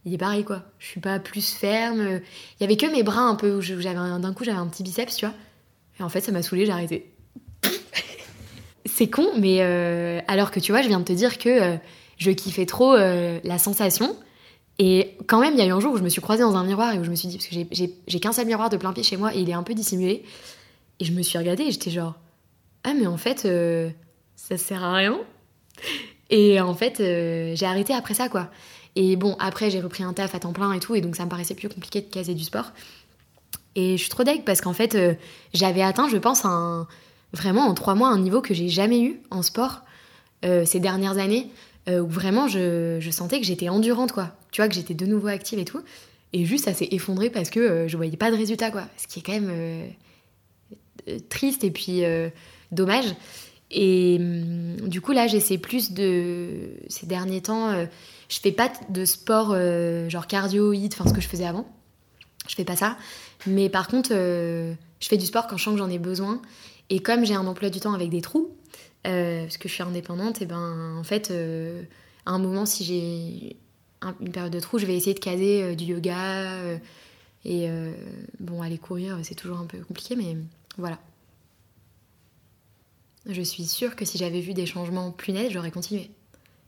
[0.06, 0.62] il est pareil, quoi.
[0.78, 2.22] Je suis pas plus ferme.
[2.58, 4.82] Il y avait que mes bras un peu, où j'avais d'un coup, j'avais un petit
[4.82, 5.34] biceps, tu vois.
[6.00, 7.12] Et en fait, ça m'a saoulé, j'ai arrêté.
[8.86, 9.60] c'est con, mais
[10.26, 11.76] alors que tu vois, je viens de te dire que
[12.16, 14.16] je kiffais trop la sensation
[14.78, 16.54] et quand même, il y a eu un jour où je me suis croisée dans
[16.56, 18.76] un miroir et où je me suis dit, parce que j'ai qu'un seul miroir de
[18.76, 20.24] plein pied chez moi et il est un peu dissimulé.
[21.00, 22.14] Et je me suis regardée et j'étais genre,
[22.84, 23.90] ah, mais en fait, euh,
[24.36, 25.18] ça sert à rien.
[26.30, 28.50] Et en fait, euh, j'ai arrêté après ça, quoi.
[28.94, 31.24] Et bon, après, j'ai repris un taf à temps plein et tout, et donc ça
[31.24, 32.72] me paraissait plus compliqué de caser du sport.
[33.74, 35.14] Et je suis trop deg parce qu'en fait, euh,
[35.54, 36.44] j'avais atteint, je pense,
[37.32, 39.82] vraiment en trois mois un niveau que j'ai jamais eu en sport
[40.42, 41.50] ces dernières années.
[41.88, 44.36] Euh, où vraiment je, sentais que j'étais endurante, quoi.
[44.50, 45.80] Tu vois, que j'étais de nouveau active et tout.
[46.32, 48.84] Et juste, ça s'est effondré parce que euh, je voyais pas de résultat, quoi.
[48.98, 52.02] Ce qui est quand même euh, triste et puis
[52.72, 53.14] dommage.
[53.70, 56.70] Et hum, du coup, là, j'essaie plus de.
[56.88, 57.72] Ces derniers temps,
[58.28, 59.56] je fais pas de sport
[60.08, 61.66] genre cardio, hit, enfin ce que je faisais avant.
[62.48, 62.98] Je fais pas ça.
[63.46, 64.74] Mais par contre, je
[65.08, 66.42] fais du sport quand je sens que j'en ai besoin.
[66.90, 68.50] Et comme j'ai un emploi du temps avec des trous,
[69.06, 71.82] euh, parce que je suis indépendante, et ben en fait, euh,
[72.26, 73.56] à un moment, si j'ai
[74.20, 76.78] une période de trou, je vais essayer de caser euh, du yoga.
[77.44, 77.68] et
[78.40, 80.36] bon, aller courir, c'est toujours un peu compliqué, mais
[80.76, 80.98] voilà.
[83.26, 86.10] Je suis sûre que si j'avais vu des changements plus nets, j'aurais continué.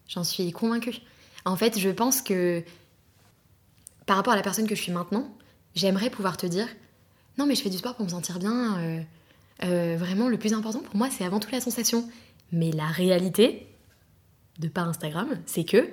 [0.09, 0.97] J'en suis convaincue.
[1.45, 2.63] En fait, je pense que
[4.07, 5.35] par rapport à la personne que je suis maintenant,
[5.75, 6.69] j'aimerais pouvoir te dire
[7.39, 9.05] non, mais je fais du sport pour me sentir bien.
[9.63, 12.09] Vraiment, le plus important pour moi, c'est avant tout la sensation.
[12.53, 13.67] Mais la réalité,
[14.61, 15.89] de par Instagram, c'est que,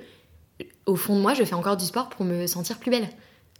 [0.86, 3.10] au fond de moi, je fais encore du sport pour me sentir plus belle.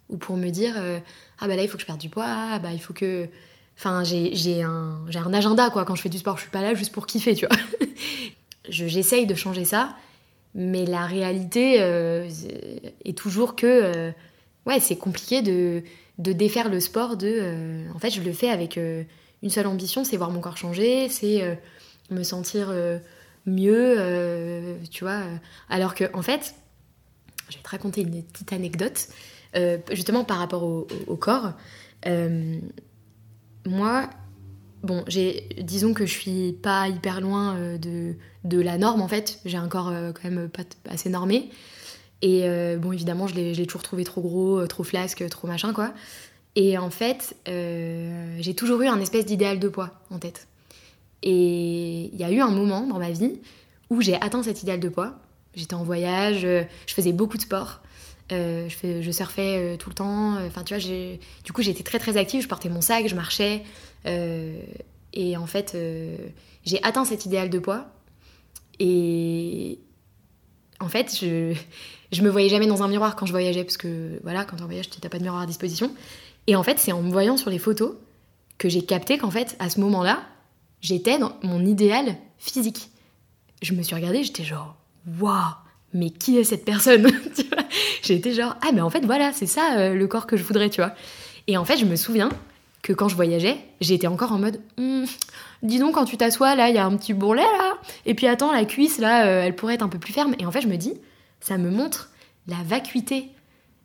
[0.10, 1.00] Ou pour me dire, euh,
[1.40, 3.28] ah bah là, il faut que je perde du poids, ah bah il faut que.
[3.78, 5.86] Enfin, j'ai un, un agenda, quoi.
[5.86, 7.58] Quand je fais du sport, je suis pas là juste pour kiffer, tu vois.
[8.70, 9.96] J'essaye de changer ça,
[10.56, 12.28] mais la réalité euh,
[13.06, 13.68] est toujours que.
[13.68, 14.12] Euh,
[14.66, 15.84] ouais, c'est compliqué de,
[16.18, 17.84] de, défaire le sport de.
[17.94, 18.80] en fait, je le fais avec
[19.44, 21.58] une seule ambition, c'est voir mon corps changer, c'est
[22.12, 23.00] me sentir euh,
[23.46, 25.22] mieux, euh, tu vois.
[25.22, 25.38] Euh.
[25.70, 26.56] Alors que, en fait,
[27.50, 29.08] je vais te raconter une petite anecdote,
[29.92, 31.54] justement par rapport au, corps.
[33.66, 34.10] moi,
[34.84, 35.04] bon,
[35.62, 39.40] disons que je suis pas hyper loin de, de la norme, en fait.
[39.46, 41.50] J'ai un corps quand même pas assez normé.
[42.22, 42.46] Et
[42.78, 45.94] bon, évidemment, je l'ai, toujours trouvé trop gros, trop flasque, trop machin, quoi.
[46.60, 50.48] Et en fait, j'ai toujours eu un espèce d'idéal de poids en tête.
[51.22, 53.40] Et il y a eu un moment dans ma vie
[53.92, 55.20] où j'ai atteint cet idéal de poids.
[55.54, 57.82] J'étais en voyage, euh, je faisais beaucoup de sport,
[58.32, 60.36] euh, je, surfais euh, tout le temps.
[60.48, 60.84] Enfin, tu vois,
[61.44, 62.42] du coup, j'étais très très active.
[62.42, 63.64] Je portais mon sac, je marchais.
[64.06, 65.78] et en fait,
[66.66, 67.86] j'ai atteint cet idéal de poids.
[68.80, 69.80] Et
[70.80, 71.56] en fait, je,
[72.12, 74.66] je me voyais jamais dans un miroir quand je voyageais, parce que voilà, quand en
[74.66, 75.92] voyage, tu n'as pas de miroir à disposition.
[76.48, 77.96] Et en fait, c'est en me voyant sur les photos
[78.58, 80.24] que j'ai capté qu'en fait, à ce moment-là,
[80.82, 82.90] j'étais dans mon idéal physique.
[83.62, 84.76] Je me suis regardée, j'étais genre,
[85.20, 85.54] waouh,
[85.94, 87.12] mais qui est cette personne
[88.04, 90.70] J'étais genre, ah, mais en fait, voilà, c'est ça euh, le corps que je voudrais,
[90.70, 90.94] tu vois.
[91.48, 92.30] Et en fait, je me souviens
[92.82, 95.06] que quand je voyageais, j'étais encore en mode, hm,
[95.64, 97.78] dis donc, quand tu t'assois, là, il y a un petit bourrelet, là.
[98.06, 100.36] Et puis attends, la cuisse, là, euh, elle pourrait être un peu plus ferme.
[100.40, 100.94] Et en fait, je me dis,
[101.42, 102.12] ça me montre
[102.48, 103.30] la vacuité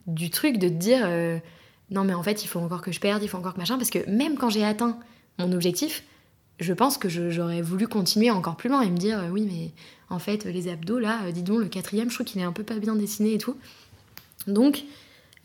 [0.07, 1.39] du truc de te dire, euh,
[1.93, 3.77] non, mais en fait, il faut encore que je perde, il faut encore que machin.
[3.77, 4.99] Parce que même quand j'ai atteint
[5.39, 6.03] mon objectif,
[6.63, 9.71] je pense que j'aurais voulu continuer encore plus loin et me dire euh, oui mais
[10.11, 12.53] en fait les abdos là euh, dis donc le quatrième je trouve qu'il est un
[12.53, 13.57] peu pas bien dessiné et tout
[14.47, 14.85] donc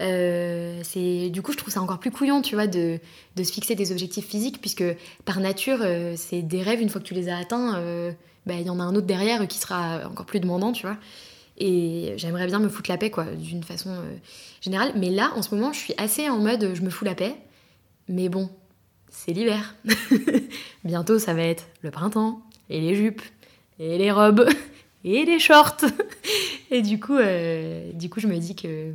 [0.02, 3.00] euh, c'est du coup je trouve ça encore plus couillon tu vois de,
[3.36, 4.84] de, se fixer des objectifs physiques puisque
[5.26, 5.80] par nature
[6.16, 7.82] c'est des rêves une fois que tu les as atteints
[8.46, 10.98] bah, il y en a un autre derrière qui sera encore plus demandant tu vois
[11.58, 13.96] Et j'aimerais bien me foutre la paix, quoi, d'une façon
[14.62, 14.92] générale.
[14.96, 17.36] Mais là, en ce moment, je suis assez en mode je me fous la paix.
[18.08, 18.50] Mais bon,
[19.10, 19.76] c'est l'hiver.
[20.84, 23.22] Bientôt, ça va être le printemps, et les jupes,
[23.80, 24.48] et les robes,
[25.04, 25.86] et les shorts.
[26.72, 27.18] et du coup,
[27.94, 28.94] du coup, je me dis que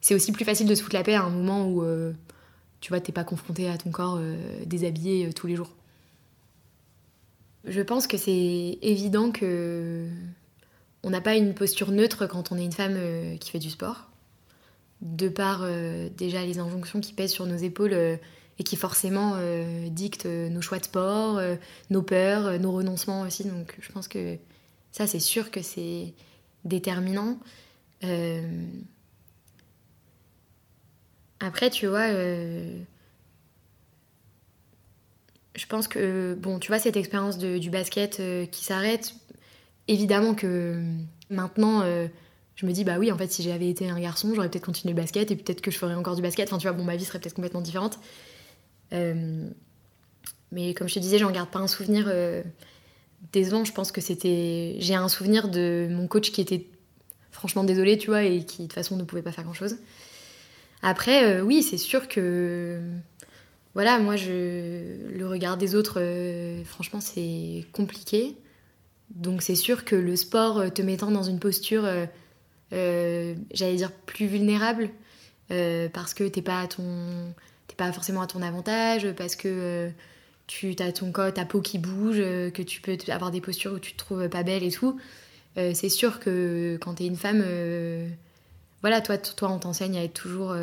[0.00, 1.84] c'est aussi plus facile de se foutre la paix à un moment où
[2.80, 4.20] tu vois, t'es pas confronté à ton corps
[4.64, 5.70] déshabillé tous les jours.
[7.64, 10.08] Je pense que c'est évident que
[11.02, 13.70] on n'a pas une posture neutre quand on est une femme euh, qui fait du
[13.70, 14.10] sport.
[15.00, 18.16] De par euh, déjà les injonctions qui pèsent sur nos épaules euh,
[18.58, 19.36] et qui forcément
[19.88, 21.40] dictent nos choix de sport,
[21.90, 23.44] nos peurs, nos renoncements aussi.
[23.44, 24.36] Donc je pense que
[24.90, 26.12] ça, c'est sûr que c'est
[26.64, 27.38] déterminant.
[31.38, 32.82] Après, tu vois, je
[35.68, 39.14] pense que, bon, tu vois, cette expérience du basket qui s'arrête,
[39.88, 40.80] évidemment que
[41.30, 42.06] maintenant, euh,
[42.56, 44.94] je me dis, bah oui, en fait, si j'avais été un garçon, j'aurais peut-être continué
[44.94, 46.48] le basket et peut-être que je ferais encore du basket.
[46.48, 47.98] Enfin, tu vois, bon, ma vie serait peut-être complètement différente.
[48.92, 49.48] Euh,
[50.52, 52.10] mais comme je te disais, j'en garde pas un souvenir
[53.32, 53.64] décevant.
[53.64, 54.76] Je pense que c'était.
[54.78, 56.66] J'ai un souvenir de mon coach qui était
[57.30, 59.76] franchement désolé, tu vois, et qui de toute façon ne pouvait pas faire grand-chose.
[60.82, 62.80] Après, oui, c'est sûr que
[63.78, 68.34] voilà, moi, je, le regard des autres, euh, franchement, c'est compliqué.
[69.10, 71.84] Donc c'est sûr que le sport euh, te mettant dans une posture,
[72.72, 74.90] euh, j'allais dire, plus vulnérable,
[75.92, 77.32] parce que t'es pas, ton,
[77.76, 79.90] pas forcément à ton avantage, parce que
[80.46, 83.78] tu as ton corps, ta peau qui bouge, que tu peux avoir des postures où
[83.78, 85.00] tu te trouves pas belle et tout.
[85.56, 87.42] c'est sûr que quand t'es une femme,
[88.82, 90.54] voilà, toi, toi on t'enseigne à être toujours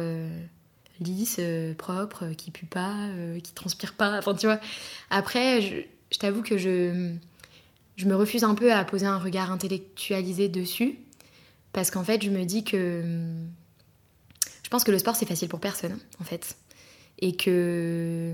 [1.00, 4.18] lisse, euh, propre, euh, qui pue pas, euh, qui transpire pas.
[4.18, 4.60] Enfin, tu vois.
[5.10, 7.14] Après, je, t'avoue que je,
[7.96, 11.00] je me refuse un peu à poser un regard intellectualisé dessus.
[11.74, 13.04] Parce qu'en fait, je me dis que.
[14.64, 16.58] Je pense que le sport, c'est facile pour personne, en fait.
[17.20, 18.34] Et que.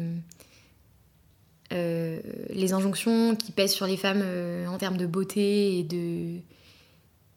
[1.71, 4.23] les injonctions qui pèsent sur les femmes
[4.67, 6.39] en termes de beauté et de.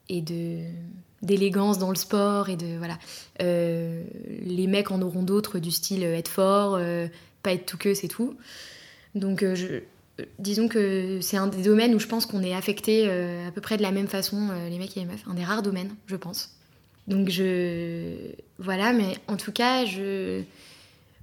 [0.08, 0.64] et de
[1.24, 2.98] d'élégance dans le sport et de voilà.
[3.42, 4.04] Euh,
[4.42, 7.08] les mecs en auront d'autres du style euh, être fort, euh,
[7.42, 8.36] pas être tout que c'est tout.
[9.14, 9.80] Donc je,
[10.38, 13.76] disons que c'est un des domaines où je pense qu'on est affecté à peu près
[13.76, 16.50] de la même façon les mecs et les meufs, un des rares domaines, je pense.
[17.08, 18.14] Donc je
[18.58, 20.42] voilà, mais en tout cas je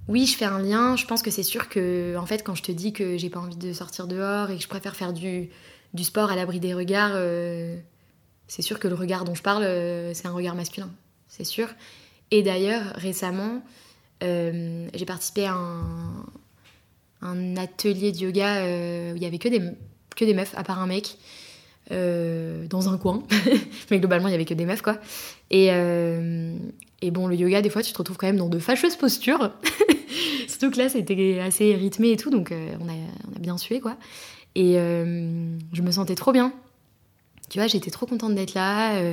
[0.08, 0.96] oui, je fais un lien.
[0.96, 3.38] Je pense que c'est sûr que, en fait, quand je te dis que j'ai pas
[3.38, 5.48] envie de sortir dehors et que je préfère faire du,
[5.94, 7.14] du sport à l'abri des regards,
[8.52, 10.90] c'est sûr que le regard dont je parle, euh, c'est un regard masculin,
[11.26, 11.68] c'est sûr.
[12.30, 13.62] Et d'ailleurs, récemment,
[14.22, 16.26] euh, j'ai participé à un,
[17.56, 19.60] atelier de yoga euh, où il n'y avait que des,
[20.16, 21.16] que des meufs, à part un mec,
[21.90, 23.22] dans un coin.
[23.90, 24.98] Mais globalement, il n'y avait que des meufs, quoi.
[25.50, 28.96] Et, et bon, le yoga, des fois, tu te retrouves quand même dans de fâcheuses
[28.96, 29.50] postures.
[30.48, 33.80] Surtout que là, c'était assez rythmé et tout, donc on, a, on a bien sué,
[33.80, 33.98] quoi.
[34.54, 36.54] Et je me sentais trop bien.
[37.52, 38.94] Tu vois, j'étais trop contente d'être là.
[38.94, 39.12] Euh,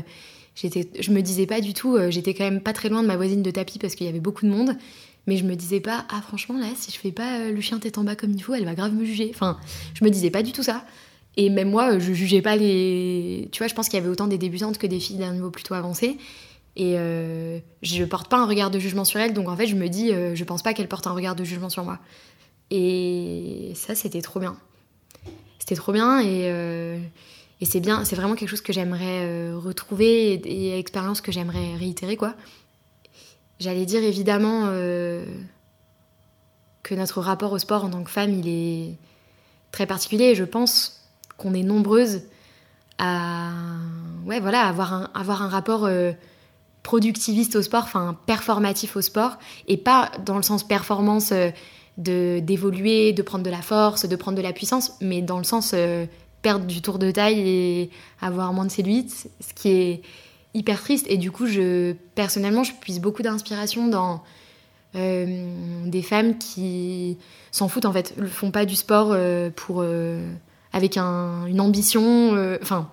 [0.56, 3.08] j'étais, je me disais pas du tout, euh, j'étais quand même pas très loin de
[3.08, 4.78] ma voisine de tapis parce qu'il y avait beaucoup de monde.
[5.30, 7.78] Mais je me disais pas, ah franchement là, si je fais pas euh, le chien
[7.78, 9.32] tête en bas comme il faut, elle va grave me juger.
[9.32, 9.60] Enfin,
[9.94, 10.84] je me disais pas du tout ça.
[11.38, 13.48] Et même moi, je jugeais pas les.
[13.52, 15.52] Tu vois, je pense qu'il y avait autant des débutantes que des filles d'un niveau
[15.52, 16.18] plutôt avancé.
[16.76, 16.96] Et
[17.82, 20.12] je porte pas un regard de jugement sur elles, donc en fait, je me dis,
[20.12, 22.00] je pense pas qu'elle porte un regard de jugement sur moi.
[22.72, 24.58] Et ça, c'était trop bien.
[25.60, 26.22] C'était trop bien
[27.62, 31.32] et c'est bien, c'est vraiment quelque chose que j'aimerais euh, retrouver et, et, expérience que
[31.32, 32.36] j'aimerais réitérer, quoi.
[33.60, 35.26] J'allais dire évidemment euh,
[36.82, 38.96] que notre rapport au sport en tant que femme, il est
[39.72, 40.34] très particulier.
[40.34, 41.06] Je pense
[41.38, 42.22] qu'on est nombreuses
[42.98, 43.52] à,
[44.26, 44.94] ouais, voilà, avoir
[45.42, 46.12] un, rapport euh,
[46.84, 51.34] productiviste au sport, enfin performatif au sport, et pas dans le sens performance
[51.98, 55.44] de d'évoluer, de prendre de la force, de prendre de la puissance, mais dans le
[55.44, 55.76] sens
[56.42, 57.90] perdre du tour de taille et
[58.22, 60.02] avoir moins de cellulite, ce qui est
[60.54, 61.06] hyper triste.
[61.10, 64.24] Et du coup, je, personnellement, je puise beaucoup d'inspiration dans
[64.96, 67.18] euh, des femmes qui
[67.52, 70.20] s'en foutent en fait, ne font pas du sport euh, pour, euh,
[70.74, 72.32] avec une ambition.
[72.62, 72.90] Enfin,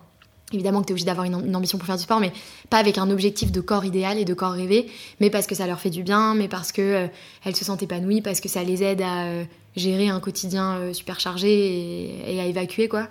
[0.53, 2.33] évidemment que tu es obligé d'avoir une, ambition pour faire du sport, mais
[2.69, 4.91] pas avec un objectif de corps idéal et de corps rêvé,
[5.21, 7.09] mais parce que ça leur fait du bien, mais parce que
[7.45, 9.27] elles se sentent épanouies, parce que ça les aide à
[9.75, 13.09] gérer un quotidien super chargé et, et à évacuer quoi.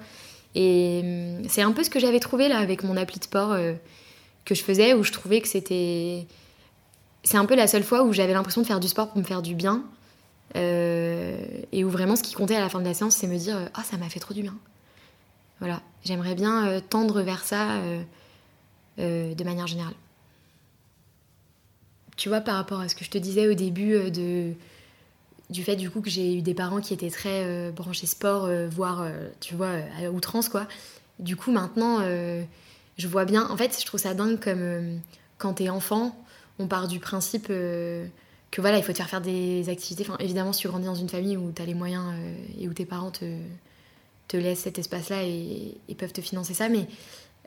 [0.53, 1.03] Et
[1.49, 3.55] c'est un peu ce que j'avais trouvé là avec mon appli de sport
[4.45, 6.27] que je faisais, où je trouvais que c'était.
[7.23, 9.23] C'est un peu la seule fois où j'avais l'impression de faire du sport pour me
[9.23, 9.83] faire du bien.
[10.55, 11.37] Euh,
[11.71, 13.69] et où vraiment ce qui comptait à la fin de la séance, c'est me dire
[13.73, 14.55] Ah, ça m'a fait trop du bien.
[15.59, 17.79] Voilà, j'aimerais bien euh, tendre vers ça
[18.97, 19.95] de manière générale.
[22.15, 24.53] Tu vois, par rapport à ce que je te disais au début de
[25.51, 29.05] du fait du coup que j'ai eu des parents qui étaient très branchés sport, voire
[29.41, 30.67] tu vois à outrance quoi.
[31.19, 31.99] Du coup maintenant
[32.97, 33.49] je vois bien.
[33.49, 34.99] En fait, je trouve ça dingue comme
[35.37, 36.15] quand t'es enfant,
[36.59, 37.51] on part du principe
[38.55, 40.03] que voilà, il faut te faire faire des activités.
[40.07, 42.69] Enfin, évidemment, si tu grandis dans une famille où tu as les moyens euh, et
[42.69, 46.87] où tes parents te, laissent cet espace-là et, peuvent te financer ça, mais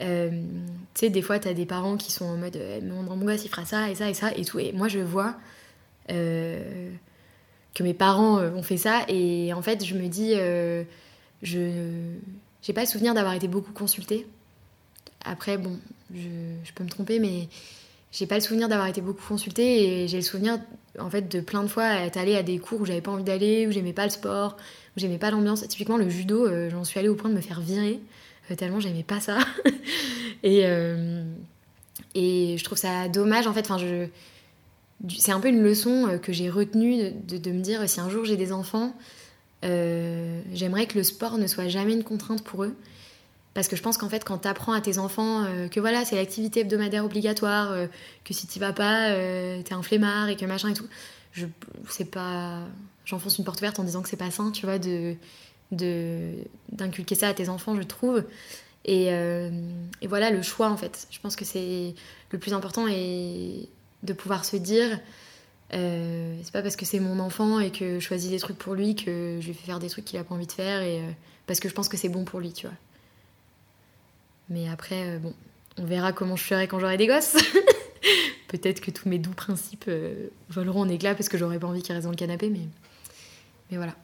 [0.02, 3.02] euh, tu sais, des fois, tu as des parents qui sont en mode euh, mon,
[3.02, 4.58] mon gosse, il fera ça et ça et ça et tout.
[4.58, 5.34] Et moi, je vois
[6.08, 10.34] que mes parents ont fait ça et en fait, je me dis,
[11.42, 11.70] je
[12.60, 14.26] j'ai pas le souvenir d'avoir été beaucoup consultée.
[15.24, 15.78] Après, bon,
[16.14, 17.48] je, peux me tromper, mais
[18.12, 20.58] j'ai pas le souvenir d'avoir été beaucoup consultée et j'ai le souvenir
[20.98, 23.24] en fait de plein de fois être allée à des cours où j'avais pas envie
[23.24, 24.56] d'aller, où j'aimais pas le sport,
[24.96, 25.66] où j'aimais pas l'ambiance.
[25.68, 28.00] Typiquement le judo, euh, j'en suis allée au point de me faire virer
[28.50, 29.38] euh, tellement j'aimais pas ça.
[30.42, 31.22] et, euh,
[32.14, 33.70] et je trouve ça dommage en fait.
[33.70, 33.76] Enfin,
[35.16, 38.36] c'est un peu une leçon que j'ai retenue de, me dire si un jour j'ai
[38.36, 38.96] des enfants,
[39.62, 42.74] j'aimerais que le sport ne soit jamais une contrainte pour eux
[43.58, 46.04] parce que je pense qu'en fait, quand tu apprends à tes enfants euh, que voilà,
[46.04, 47.88] c'est l'activité hebdomadaire obligatoire, euh,
[48.22, 50.86] que si tu vas pas, euh, t'es un flemmard et que machin et tout,
[51.32, 51.46] je
[52.04, 52.60] pas.
[53.04, 54.78] J'enfonce une porte ouverte en disant que c'est pas sain, tu vois,
[55.72, 58.22] d'inculquer ça à tes enfants, je trouve.
[58.84, 61.08] Et, et, voilà le choix en fait.
[61.10, 61.96] Je pense que c'est
[62.30, 63.68] le plus important et
[64.04, 65.00] de pouvoir se dire.
[65.72, 68.94] c'est pas parce que c'est mon enfant et que je choisis des trucs pour lui
[68.94, 71.02] que je lui fais faire des trucs qu'il a pas envie de faire et
[71.48, 72.76] parce que je pense que c'est bon pour lui, tu vois.
[74.50, 75.34] Mais après, euh, bon,
[75.78, 77.36] on verra comment je ferai quand j'aurai des gosses.
[78.48, 81.82] Peut-être que tous mes doux principes euh, voleront en éclats parce que j'aurais pas envie
[81.82, 82.66] qu'ils restent dans le canapé, mais,
[83.70, 83.94] mais voilà.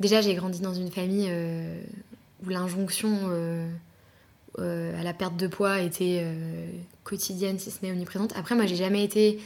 [0.00, 1.80] Déjà, j'ai grandi dans une famille euh,
[2.44, 3.30] où l'injonction
[4.58, 6.24] à la perte de poids était
[7.04, 8.32] quotidienne, si ce n'est omniprésente.
[8.36, 9.40] Après, moi, j'ai jamais été.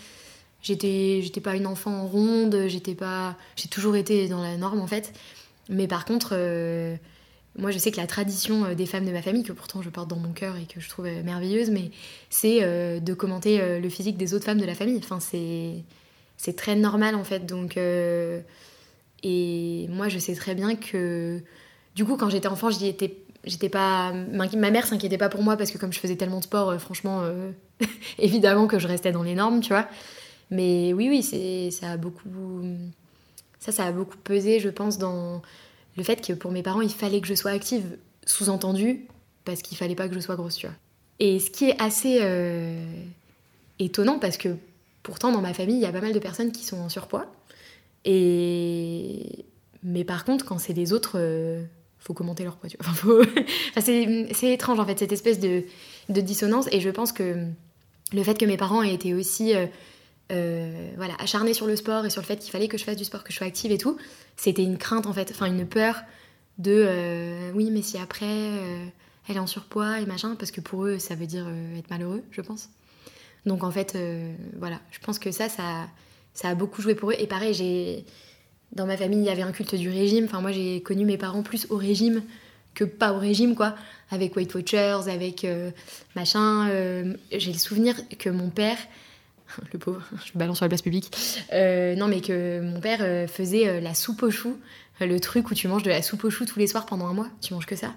[0.62, 3.37] J'étais, j'étais pas une enfant ronde, j'étais pas.
[3.56, 5.12] J'ai toujours été dans la norme en fait.
[5.68, 6.35] Mais par contre,
[7.58, 9.90] moi, je sais que la tradition euh, des femmes de ma famille, que pourtant je
[9.90, 11.90] porte dans mon cœur et que je trouve euh, merveilleuse, mais
[12.30, 14.98] c'est euh, de commenter le physique des autres femmes de la famille.
[14.98, 15.84] Enfin, c'est,
[16.56, 17.46] très normal en fait.
[17.46, 21.40] Donc, et moi, je sais très bien que,
[21.94, 25.56] du coup, quand j'étais enfant, j'y étais, j'étais pas, ma mère s'inquiétait pas pour moi
[25.56, 27.22] parce que comme je faisais tellement de sport, franchement,
[28.18, 29.86] évidemment que je restais dans les normes, tu vois.
[30.50, 32.62] Mais oui, oui, ça a beaucoup,
[33.60, 35.42] ça, ça a beaucoup pesé, je pense, dans
[35.96, 39.07] le fait que pour mes parents, il fallait que je sois active, sous-entendu,
[39.44, 40.76] parce qu'il fallait pas que je sois grosse, tu vois.
[41.18, 42.85] Et ce qui est assez euh,
[43.78, 44.57] étonnant, parce que
[45.02, 47.26] pourtant, dans ma famille, il y a pas mal de personnes qui sont en surpoids.
[48.05, 49.44] Et...
[49.85, 51.64] Mais par contre, quand c'est des autres, euh,
[51.98, 53.24] faut commenter leur poids, tu vois.
[53.83, 55.64] c'est étrange, en fait, cette espèce de,
[56.09, 56.68] de, dissonance.
[56.70, 57.46] Et je pense que
[58.12, 59.55] le fait que mes parents aient été aussi...
[59.55, 59.66] Euh,
[60.96, 63.04] voilà, acharnée sur le sport et sur le fait qu'il fallait que je fasse du
[63.04, 63.98] sport, que je sois active et tout,
[64.36, 66.02] c'était une crainte en fait, enfin une peur
[66.58, 68.84] de euh, oui, mais si après euh,
[69.28, 71.46] elle est en surpoids et machin, parce que pour eux ça veut dire
[71.78, 72.70] être malheureux, je pense.
[73.46, 73.98] Donc en fait,
[74.56, 75.88] voilà, je pense que ça, ça,
[76.32, 77.16] ça a beaucoup joué pour eux.
[77.18, 78.04] Et pareil, j'ai
[78.72, 80.26] dans ma famille, il y avait un culte du régime.
[80.26, 82.22] Enfin, moi, j'ai connu mes parents plus au régime
[82.74, 83.74] que pas au régime, quoi.
[84.12, 85.44] Avec Weight Watchers, avec
[86.14, 86.68] machin.
[87.32, 88.78] j'ai le souvenir que mon père,
[89.72, 91.14] le pauvre, je balance sur la place publique.
[91.52, 94.58] Euh, non, mais que mon père euh, faisait euh, la soupe aux choux,
[95.00, 97.12] le truc où tu manges de la soupe aux choux tous les soirs pendant un
[97.12, 97.94] mois, tu manges que ça.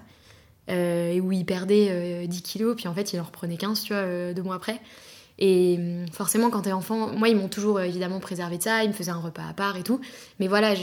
[0.68, 4.32] et où il perdait 10 kilos, puis en fait il en reprenait 15, tu vois,
[4.32, 4.80] deux mois après.
[5.38, 8.88] Et hum, forcément, quand t'es enfant, moi ils m'ont toujours évidemment préservé de ça, ils
[8.88, 10.00] me faisaient un repas à part et tout.
[10.40, 10.74] Mais voilà,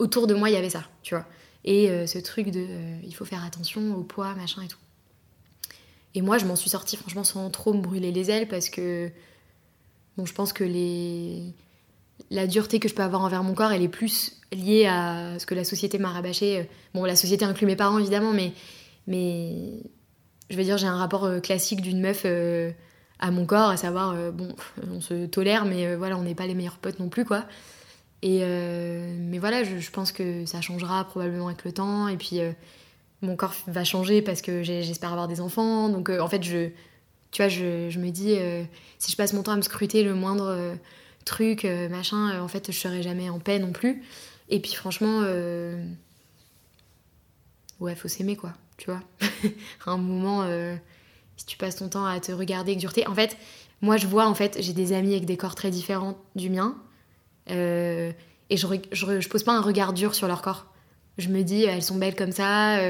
[0.00, 1.26] autour de moi il y avait ça, tu vois.
[1.64, 2.66] Et ce truc de
[3.04, 4.78] il faut faire attention au poids, machin et tout.
[6.14, 9.12] Et moi je m'en suis sortie franchement sans trop me brûler les ailes parce que
[10.18, 11.54] Bon, je pense que les...
[12.30, 15.46] la dureté que je peux avoir envers mon corps, elle est plus liée à ce
[15.46, 16.68] que la société m'a rabâché.
[16.92, 18.52] Bon, la société inclut mes parents, évidemment, mais,
[20.50, 22.72] je veux dire, j'ai un rapport euh, classique d'une meuf euh,
[23.20, 24.48] à mon corps, à savoir, euh, bon,
[24.92, 27.44] on se tolère, mais voilà, on n'est pas les meilleurs potes non plus, quoi.
[28.22, 32.40] Et mais voilà, je, je, pense que ça changera probablement avec le temps, et puis
[33.22, 36.70] mon corps va changer parce que j'espère avoir des enfants, donc en fait, je
[37.30, 38.64] tu vois, je, je me dis, euh,
[38.98, 40.74] si je passe mon temps à me scruter le moindre euh,
[41.24, 44.02] truc, euh, machin, en fait, je serai jamais en paix non plus.
[44.48, 45.20] Et puis, franchement,
[47.80, 49.02] ouais, faut s'aimer, quoi, tu vois.
[49.86, 50.48] à un moment,
[51.36, 53.06] si tu passes ton temps à te regarder exurter.
[53.06, 53.36] En fait,
[53.82, 56.76] moi, je vois, en fait, j'ai des amis avec des corps très différents du mien.
[57.46, 58.14] et
[58.50, 60.72] je, je, je, pose pas un regard dur sur leur corps.
[61.18, 62.80] Je me dis, elles sont belles comme ça,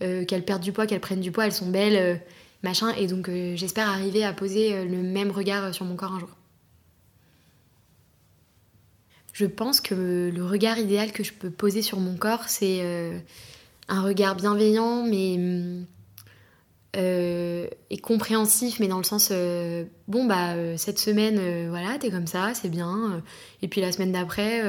[0.00, 2.22] qu'elles perdent du poids, qu'elles prennent du poids, elles sont belles
[2.62, 2.90] machin.
[2.96, 6.30] Et donc j'espère arriver à poser le même regard sur mon corps un jour.
[9.32, 12.82] Je pense que le regard idéal que je peux poser sur mon corps, c'est
[13.88, 15.38] un regard bienveillant, mais
[16.94, 22.10] euh, et compréhensif, mais dans le sens euh, bon bah euh, cette semaine voilà t'es
[22.10, 23.22] comme ça, c'est bien,
[23.62, 24.62] et puis la semaine d'après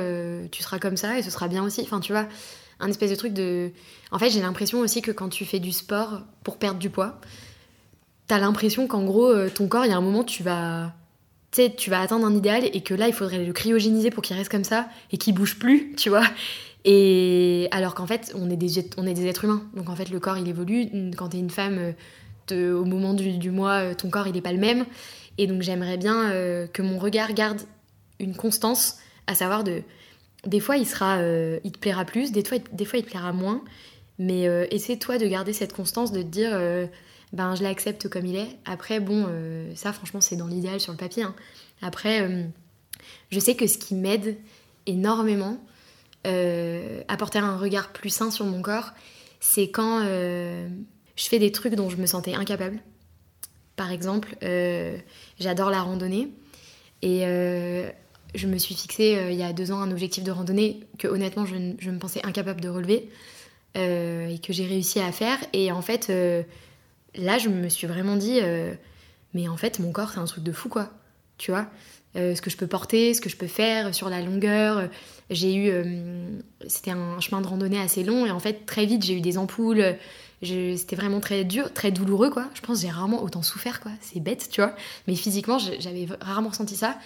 [0.50, 1.82] tu seras comme ça et ce sera bien aussi.
[1.82, 2.28] Enfin tu vois,
[2.80, 3.72] un espèce de truc de.
[4.12, 7.20] En fait j'ai l'impression aussi que quand tu fais du sport pour perdre du poids,
[8.28, 10.94] t'as l'impression qu'en gros ton corps il y a un moment tu vas
[11.54, 14.36] tu tu vas atteindre un idéal et que là, il faudrait le cryogéniser pour qu'il
[14.36, 16.26] reste comme ça et qu'il bouge plus, tu vois.
[16.86, 19.64] Et alors qu'en fait, on est, des, êtres humains.
[19.76, 20.90] Donc en fait, le corps, il évolue.
[21.16, 21.94] Quand tu es une femme,
[22.52, 24.86] euh, au moment du, mois, euh, ton corps, il n'est pas le même.
[25.38, 27.62] Et donc j'aimerais bien euh, que mon regard garde
[28.20, 28.98] une constance,
[29.28, 29.82] à savoir de...
[30.46, 31.20] Des fois, il, sera,
[31.64, 33.64] il te plaira plus, des fois, des fois, il te plaira moins.
[34.20, 36.52] Mais essaie toi de garder cette constance, de te dire,
[37.34, 38.58] ben je l'accepte comme il est.
[38.64, 39.28] Après, bon,
[39.76, 41.24] ça franchement, c'est dans l'idéal sur le papier.
[41.24, 41.36] Hein.
[41.82, 42.28] Après,
[43.32, 44.38] je sais que ce qui m'aide
[44.86, 45.58] énormément,
[46.26, 48.92] euh, apporter un regard plus sain sur mon corps,
[49.40, 50.70] c'est quand euh,
[51.16, 52.80] je fais des trucs dont je me sentais incapable.
[53.76, 54.98] Par exemple, euh,
[55.40, 56.30] j'adore la randonnée
[57.02, 57.24] et
[58.36, 61.46] je me suis fixé il y a deux ans un objectif de randonnée que honnêtement
[61.46, 63.10] je, je me pensais incapable de relever
[63.76, 65.38] et que j'ai réussi à faire.
[65.52, 66.10] Et en fait,
[67.16, 68.40] là, je me suis vraiment dit,
[69.34, 70.90] mais en fait, mon corps, c'est un truc de fou, quoi.
[71.38, 71.68] Tu vois
[72.16, 74.88] ce que je peux porter, ce que je peux faire sur la longueur,
[75.30, 75.70] j'ai eu.
[75.70, 79.22] Euh, c'était un chemin de randonnée assez long et en fait, très vite, j'ai eu
[79.22, 79.84] des ampoules.
[80.42, 82.50] C'était vraiment très dur, très douloureux, quoi.
[82.54, 83.92] Je pense j'ai rarement autant souffert, quoi.
[84.02, 84.76] C'est bête, tu vois.
[85.08, 86.98] Mais physiquement, j'avais rarement ressenti ça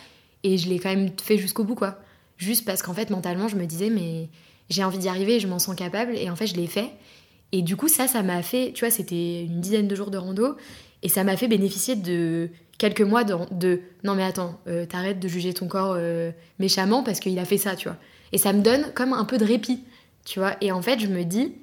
[0.43, 1.99] et je l'ai quand même fait jusqu'au bout, quoi.
[2.37, 4.29] Juste parce qu'en fait, mentalement, je me disais, mais
[4.69, 6.89] j'ai envie d'y arriver, je m'en sens capable et en fait, je l'ai fait.
[7.51, 10.17] Et du coup, ça, ça m'a fait, tu vois, c'était une dizaine de jours de
[10.17, 10.57] rando
[11.01, 15.27] et ça m'a fait bénéficier de quelques mois de, non mais attends, euh, t'arrêtes de
[15.27, 17.97] juger ton corps euh, méchamment parce qu'il a fait ça, tu vois.
[18.33, 19.79] Et ça me donne comme un peu de répit,
[20.25, 20.55] tu vois.
[20.61, 21.53] Et en fait, je me dis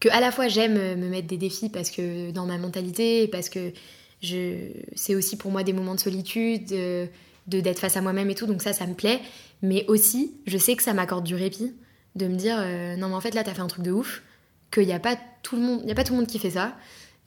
[0.00, 3.48] que à la fois j'aime me mettre des défis parce que dans ma mentalité, parce
[3.48, 3.72] que
[4.20, 7.08] c'est aussi pour moi des moments de solitude, de,
[7.46, 9.20] d'être face à moi-même et tout, donc ça, ça me plaît.
[9.62, 11.72] Mais aussi, je sais que ça m'accorde du répit,
[12.14, 14.22] de me dire euh, non mais en fait là t'as fait un truc de ouf,
[14.70, 16.38] qu'il n'y a pas tout le monde, il y a pas tout le monde qui
[16.38, 16.76] fait ça.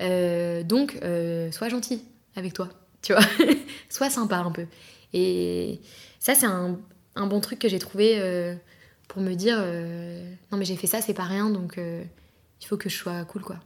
[0.01, 2.03] Euh, donc euh, sois gentil
[2.35, 2.69] avec toi,
[3.01, 3.23] tu vois,
[3.89, 4.65] sois sympa un peu.
[5.13, 5.79] Et
[6.19, 6.77] ça c'est un,
[7.15, 8.55] bon truc que j'ai trouvé euh,
[9.07, 9.57] pour me dire
[10.51, 13.41] non mais j'ai fait ça c'est pas rien donc il faut que je sois cool
[13.41, 13.57] quoi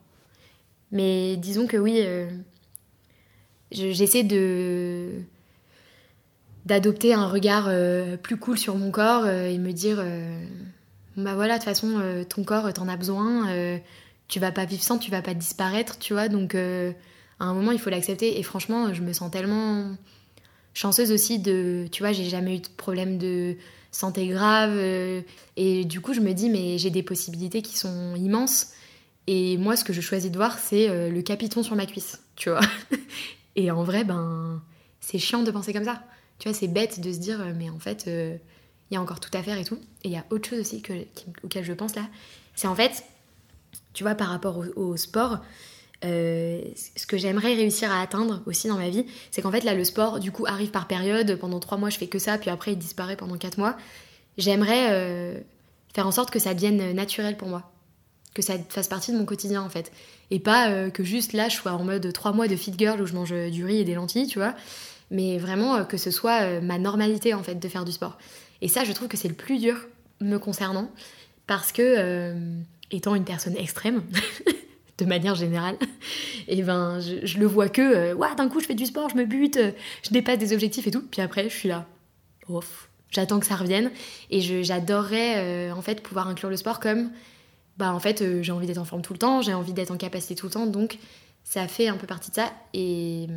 [0.92, 2.04] mais disons que oui
[3.72, 5.12] j'essaie de
[6.66, 7.70] d'adopter un regard
[8.24, 10.04] plus cool sur mon corps et me dire
[11.18, 13.80] bah voilà de toute façon ton corps t'en as besoin
[14.28, 16.94] tu vas pas vivre sans tu vas pas disparaître tu vois donc à
[17.40, 19.96] un moment il faut l'accepter et franchement je me sens tellement
[20.76, 23.56] chanceuse aussi de, tu vois, j'ai jamais eu de problème de
[23.92, 24.74] santé grave.
[24.76, 25.22] Euh,
[25.56, 28.74] et du coup, je me dis, mais j'ai des possibilités qui sont immenses.
[29.26, 32.22] Et moi, ce que je choisis de voir, c'est euh, le capiton sur ma cuisse,
[32.36, 32.62] tu vois.
[33.56, 34.62] et en vrai, ben,
[35.00, 36.04] c'est chiant de penser comme ça.
[36.38, 38.08] Tu vois, c'est bête de se dire, euh, mais en fait,
[38.90, 39.80] il y a encore tout à faire et tout.
[40.04, 40.94] Et il y a autre chose aussi que,
[41.44, 42.08] auquel je pense là.
[42.56, 43.04] C'est en fait,
[43.94, 45.40] tu vois, par rapport au sport,
[46.04, 46.62] euh,
[46.96, 49.84] ce que j'aimerais réussir à atteindre aussi dans ma vie, c'est qu'en fait là le
[49.84, 52.74] sport du coup arrive par période, pendant trois mois je fais que ça, puis après
[52.74, 53.78] il disparaît pendant quatre mois.
[54.38, 55.40] J'aimerais euh,
[55.94, 57.72] faire en sorte que ça devienne naturel pour moi,
[58.34, 59.92] que ça fasse partie de mon quotidien en fait,
[60.32, 63.02] et pas euh, que juste là je sois en mode trois mois de fit girl
[63.02, 64.54] où je mange du riz et des lentilles, tu vois,
[65.10, 68.18] mais vraiment que ce soit ma normalité en fait de faire du sport.
[68.62, 69.78] Et ça je trouve que c'est le plus dur
[70.22, 70.90] me concernant
[71.48, 72.36] parce que
[72.92, 74.04] étant une personne extrême
[74.98, 75.78] de manière générale,
[76.48, 77.82] et ben je, le vois que,
[78.14, 79.72] euh, d'un coup je fais du sport, je me bute, euh,
[80.04, 81.86] je dépasse des objectifs et tout, puis après je suis là,
[82.48, 83.92] ouf, j'attends que ça revienne,
[84.30, 87.12] et j'adorerais euh, en fait pouvoir inclure le sport comme,
[87.78, 89.98] bah en fait j'ai envie d'être en forme tout le temps, j'ai envie d'être en
[89.98, 90.98] capacité tout le temps, donc
[91.44, 93.28] ça fait un peu partie de ça, et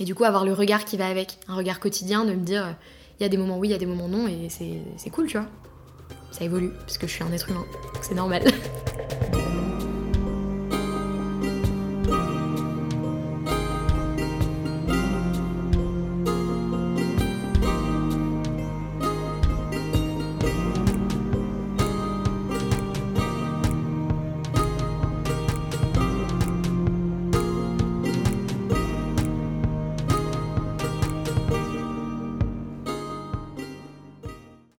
[0.00, 2.74] du coup avoir le regard qui va avec, un regard quotidien de me dire,
[3.22, 5.28] il y a des moments oui, il y a des moments non, et c'est cool,
[5.28, 5.46] tu vois.
[6.32, 7.64] Ça évolue, parce que je suis un être humain,
[8.00, 8.42] c'est normal.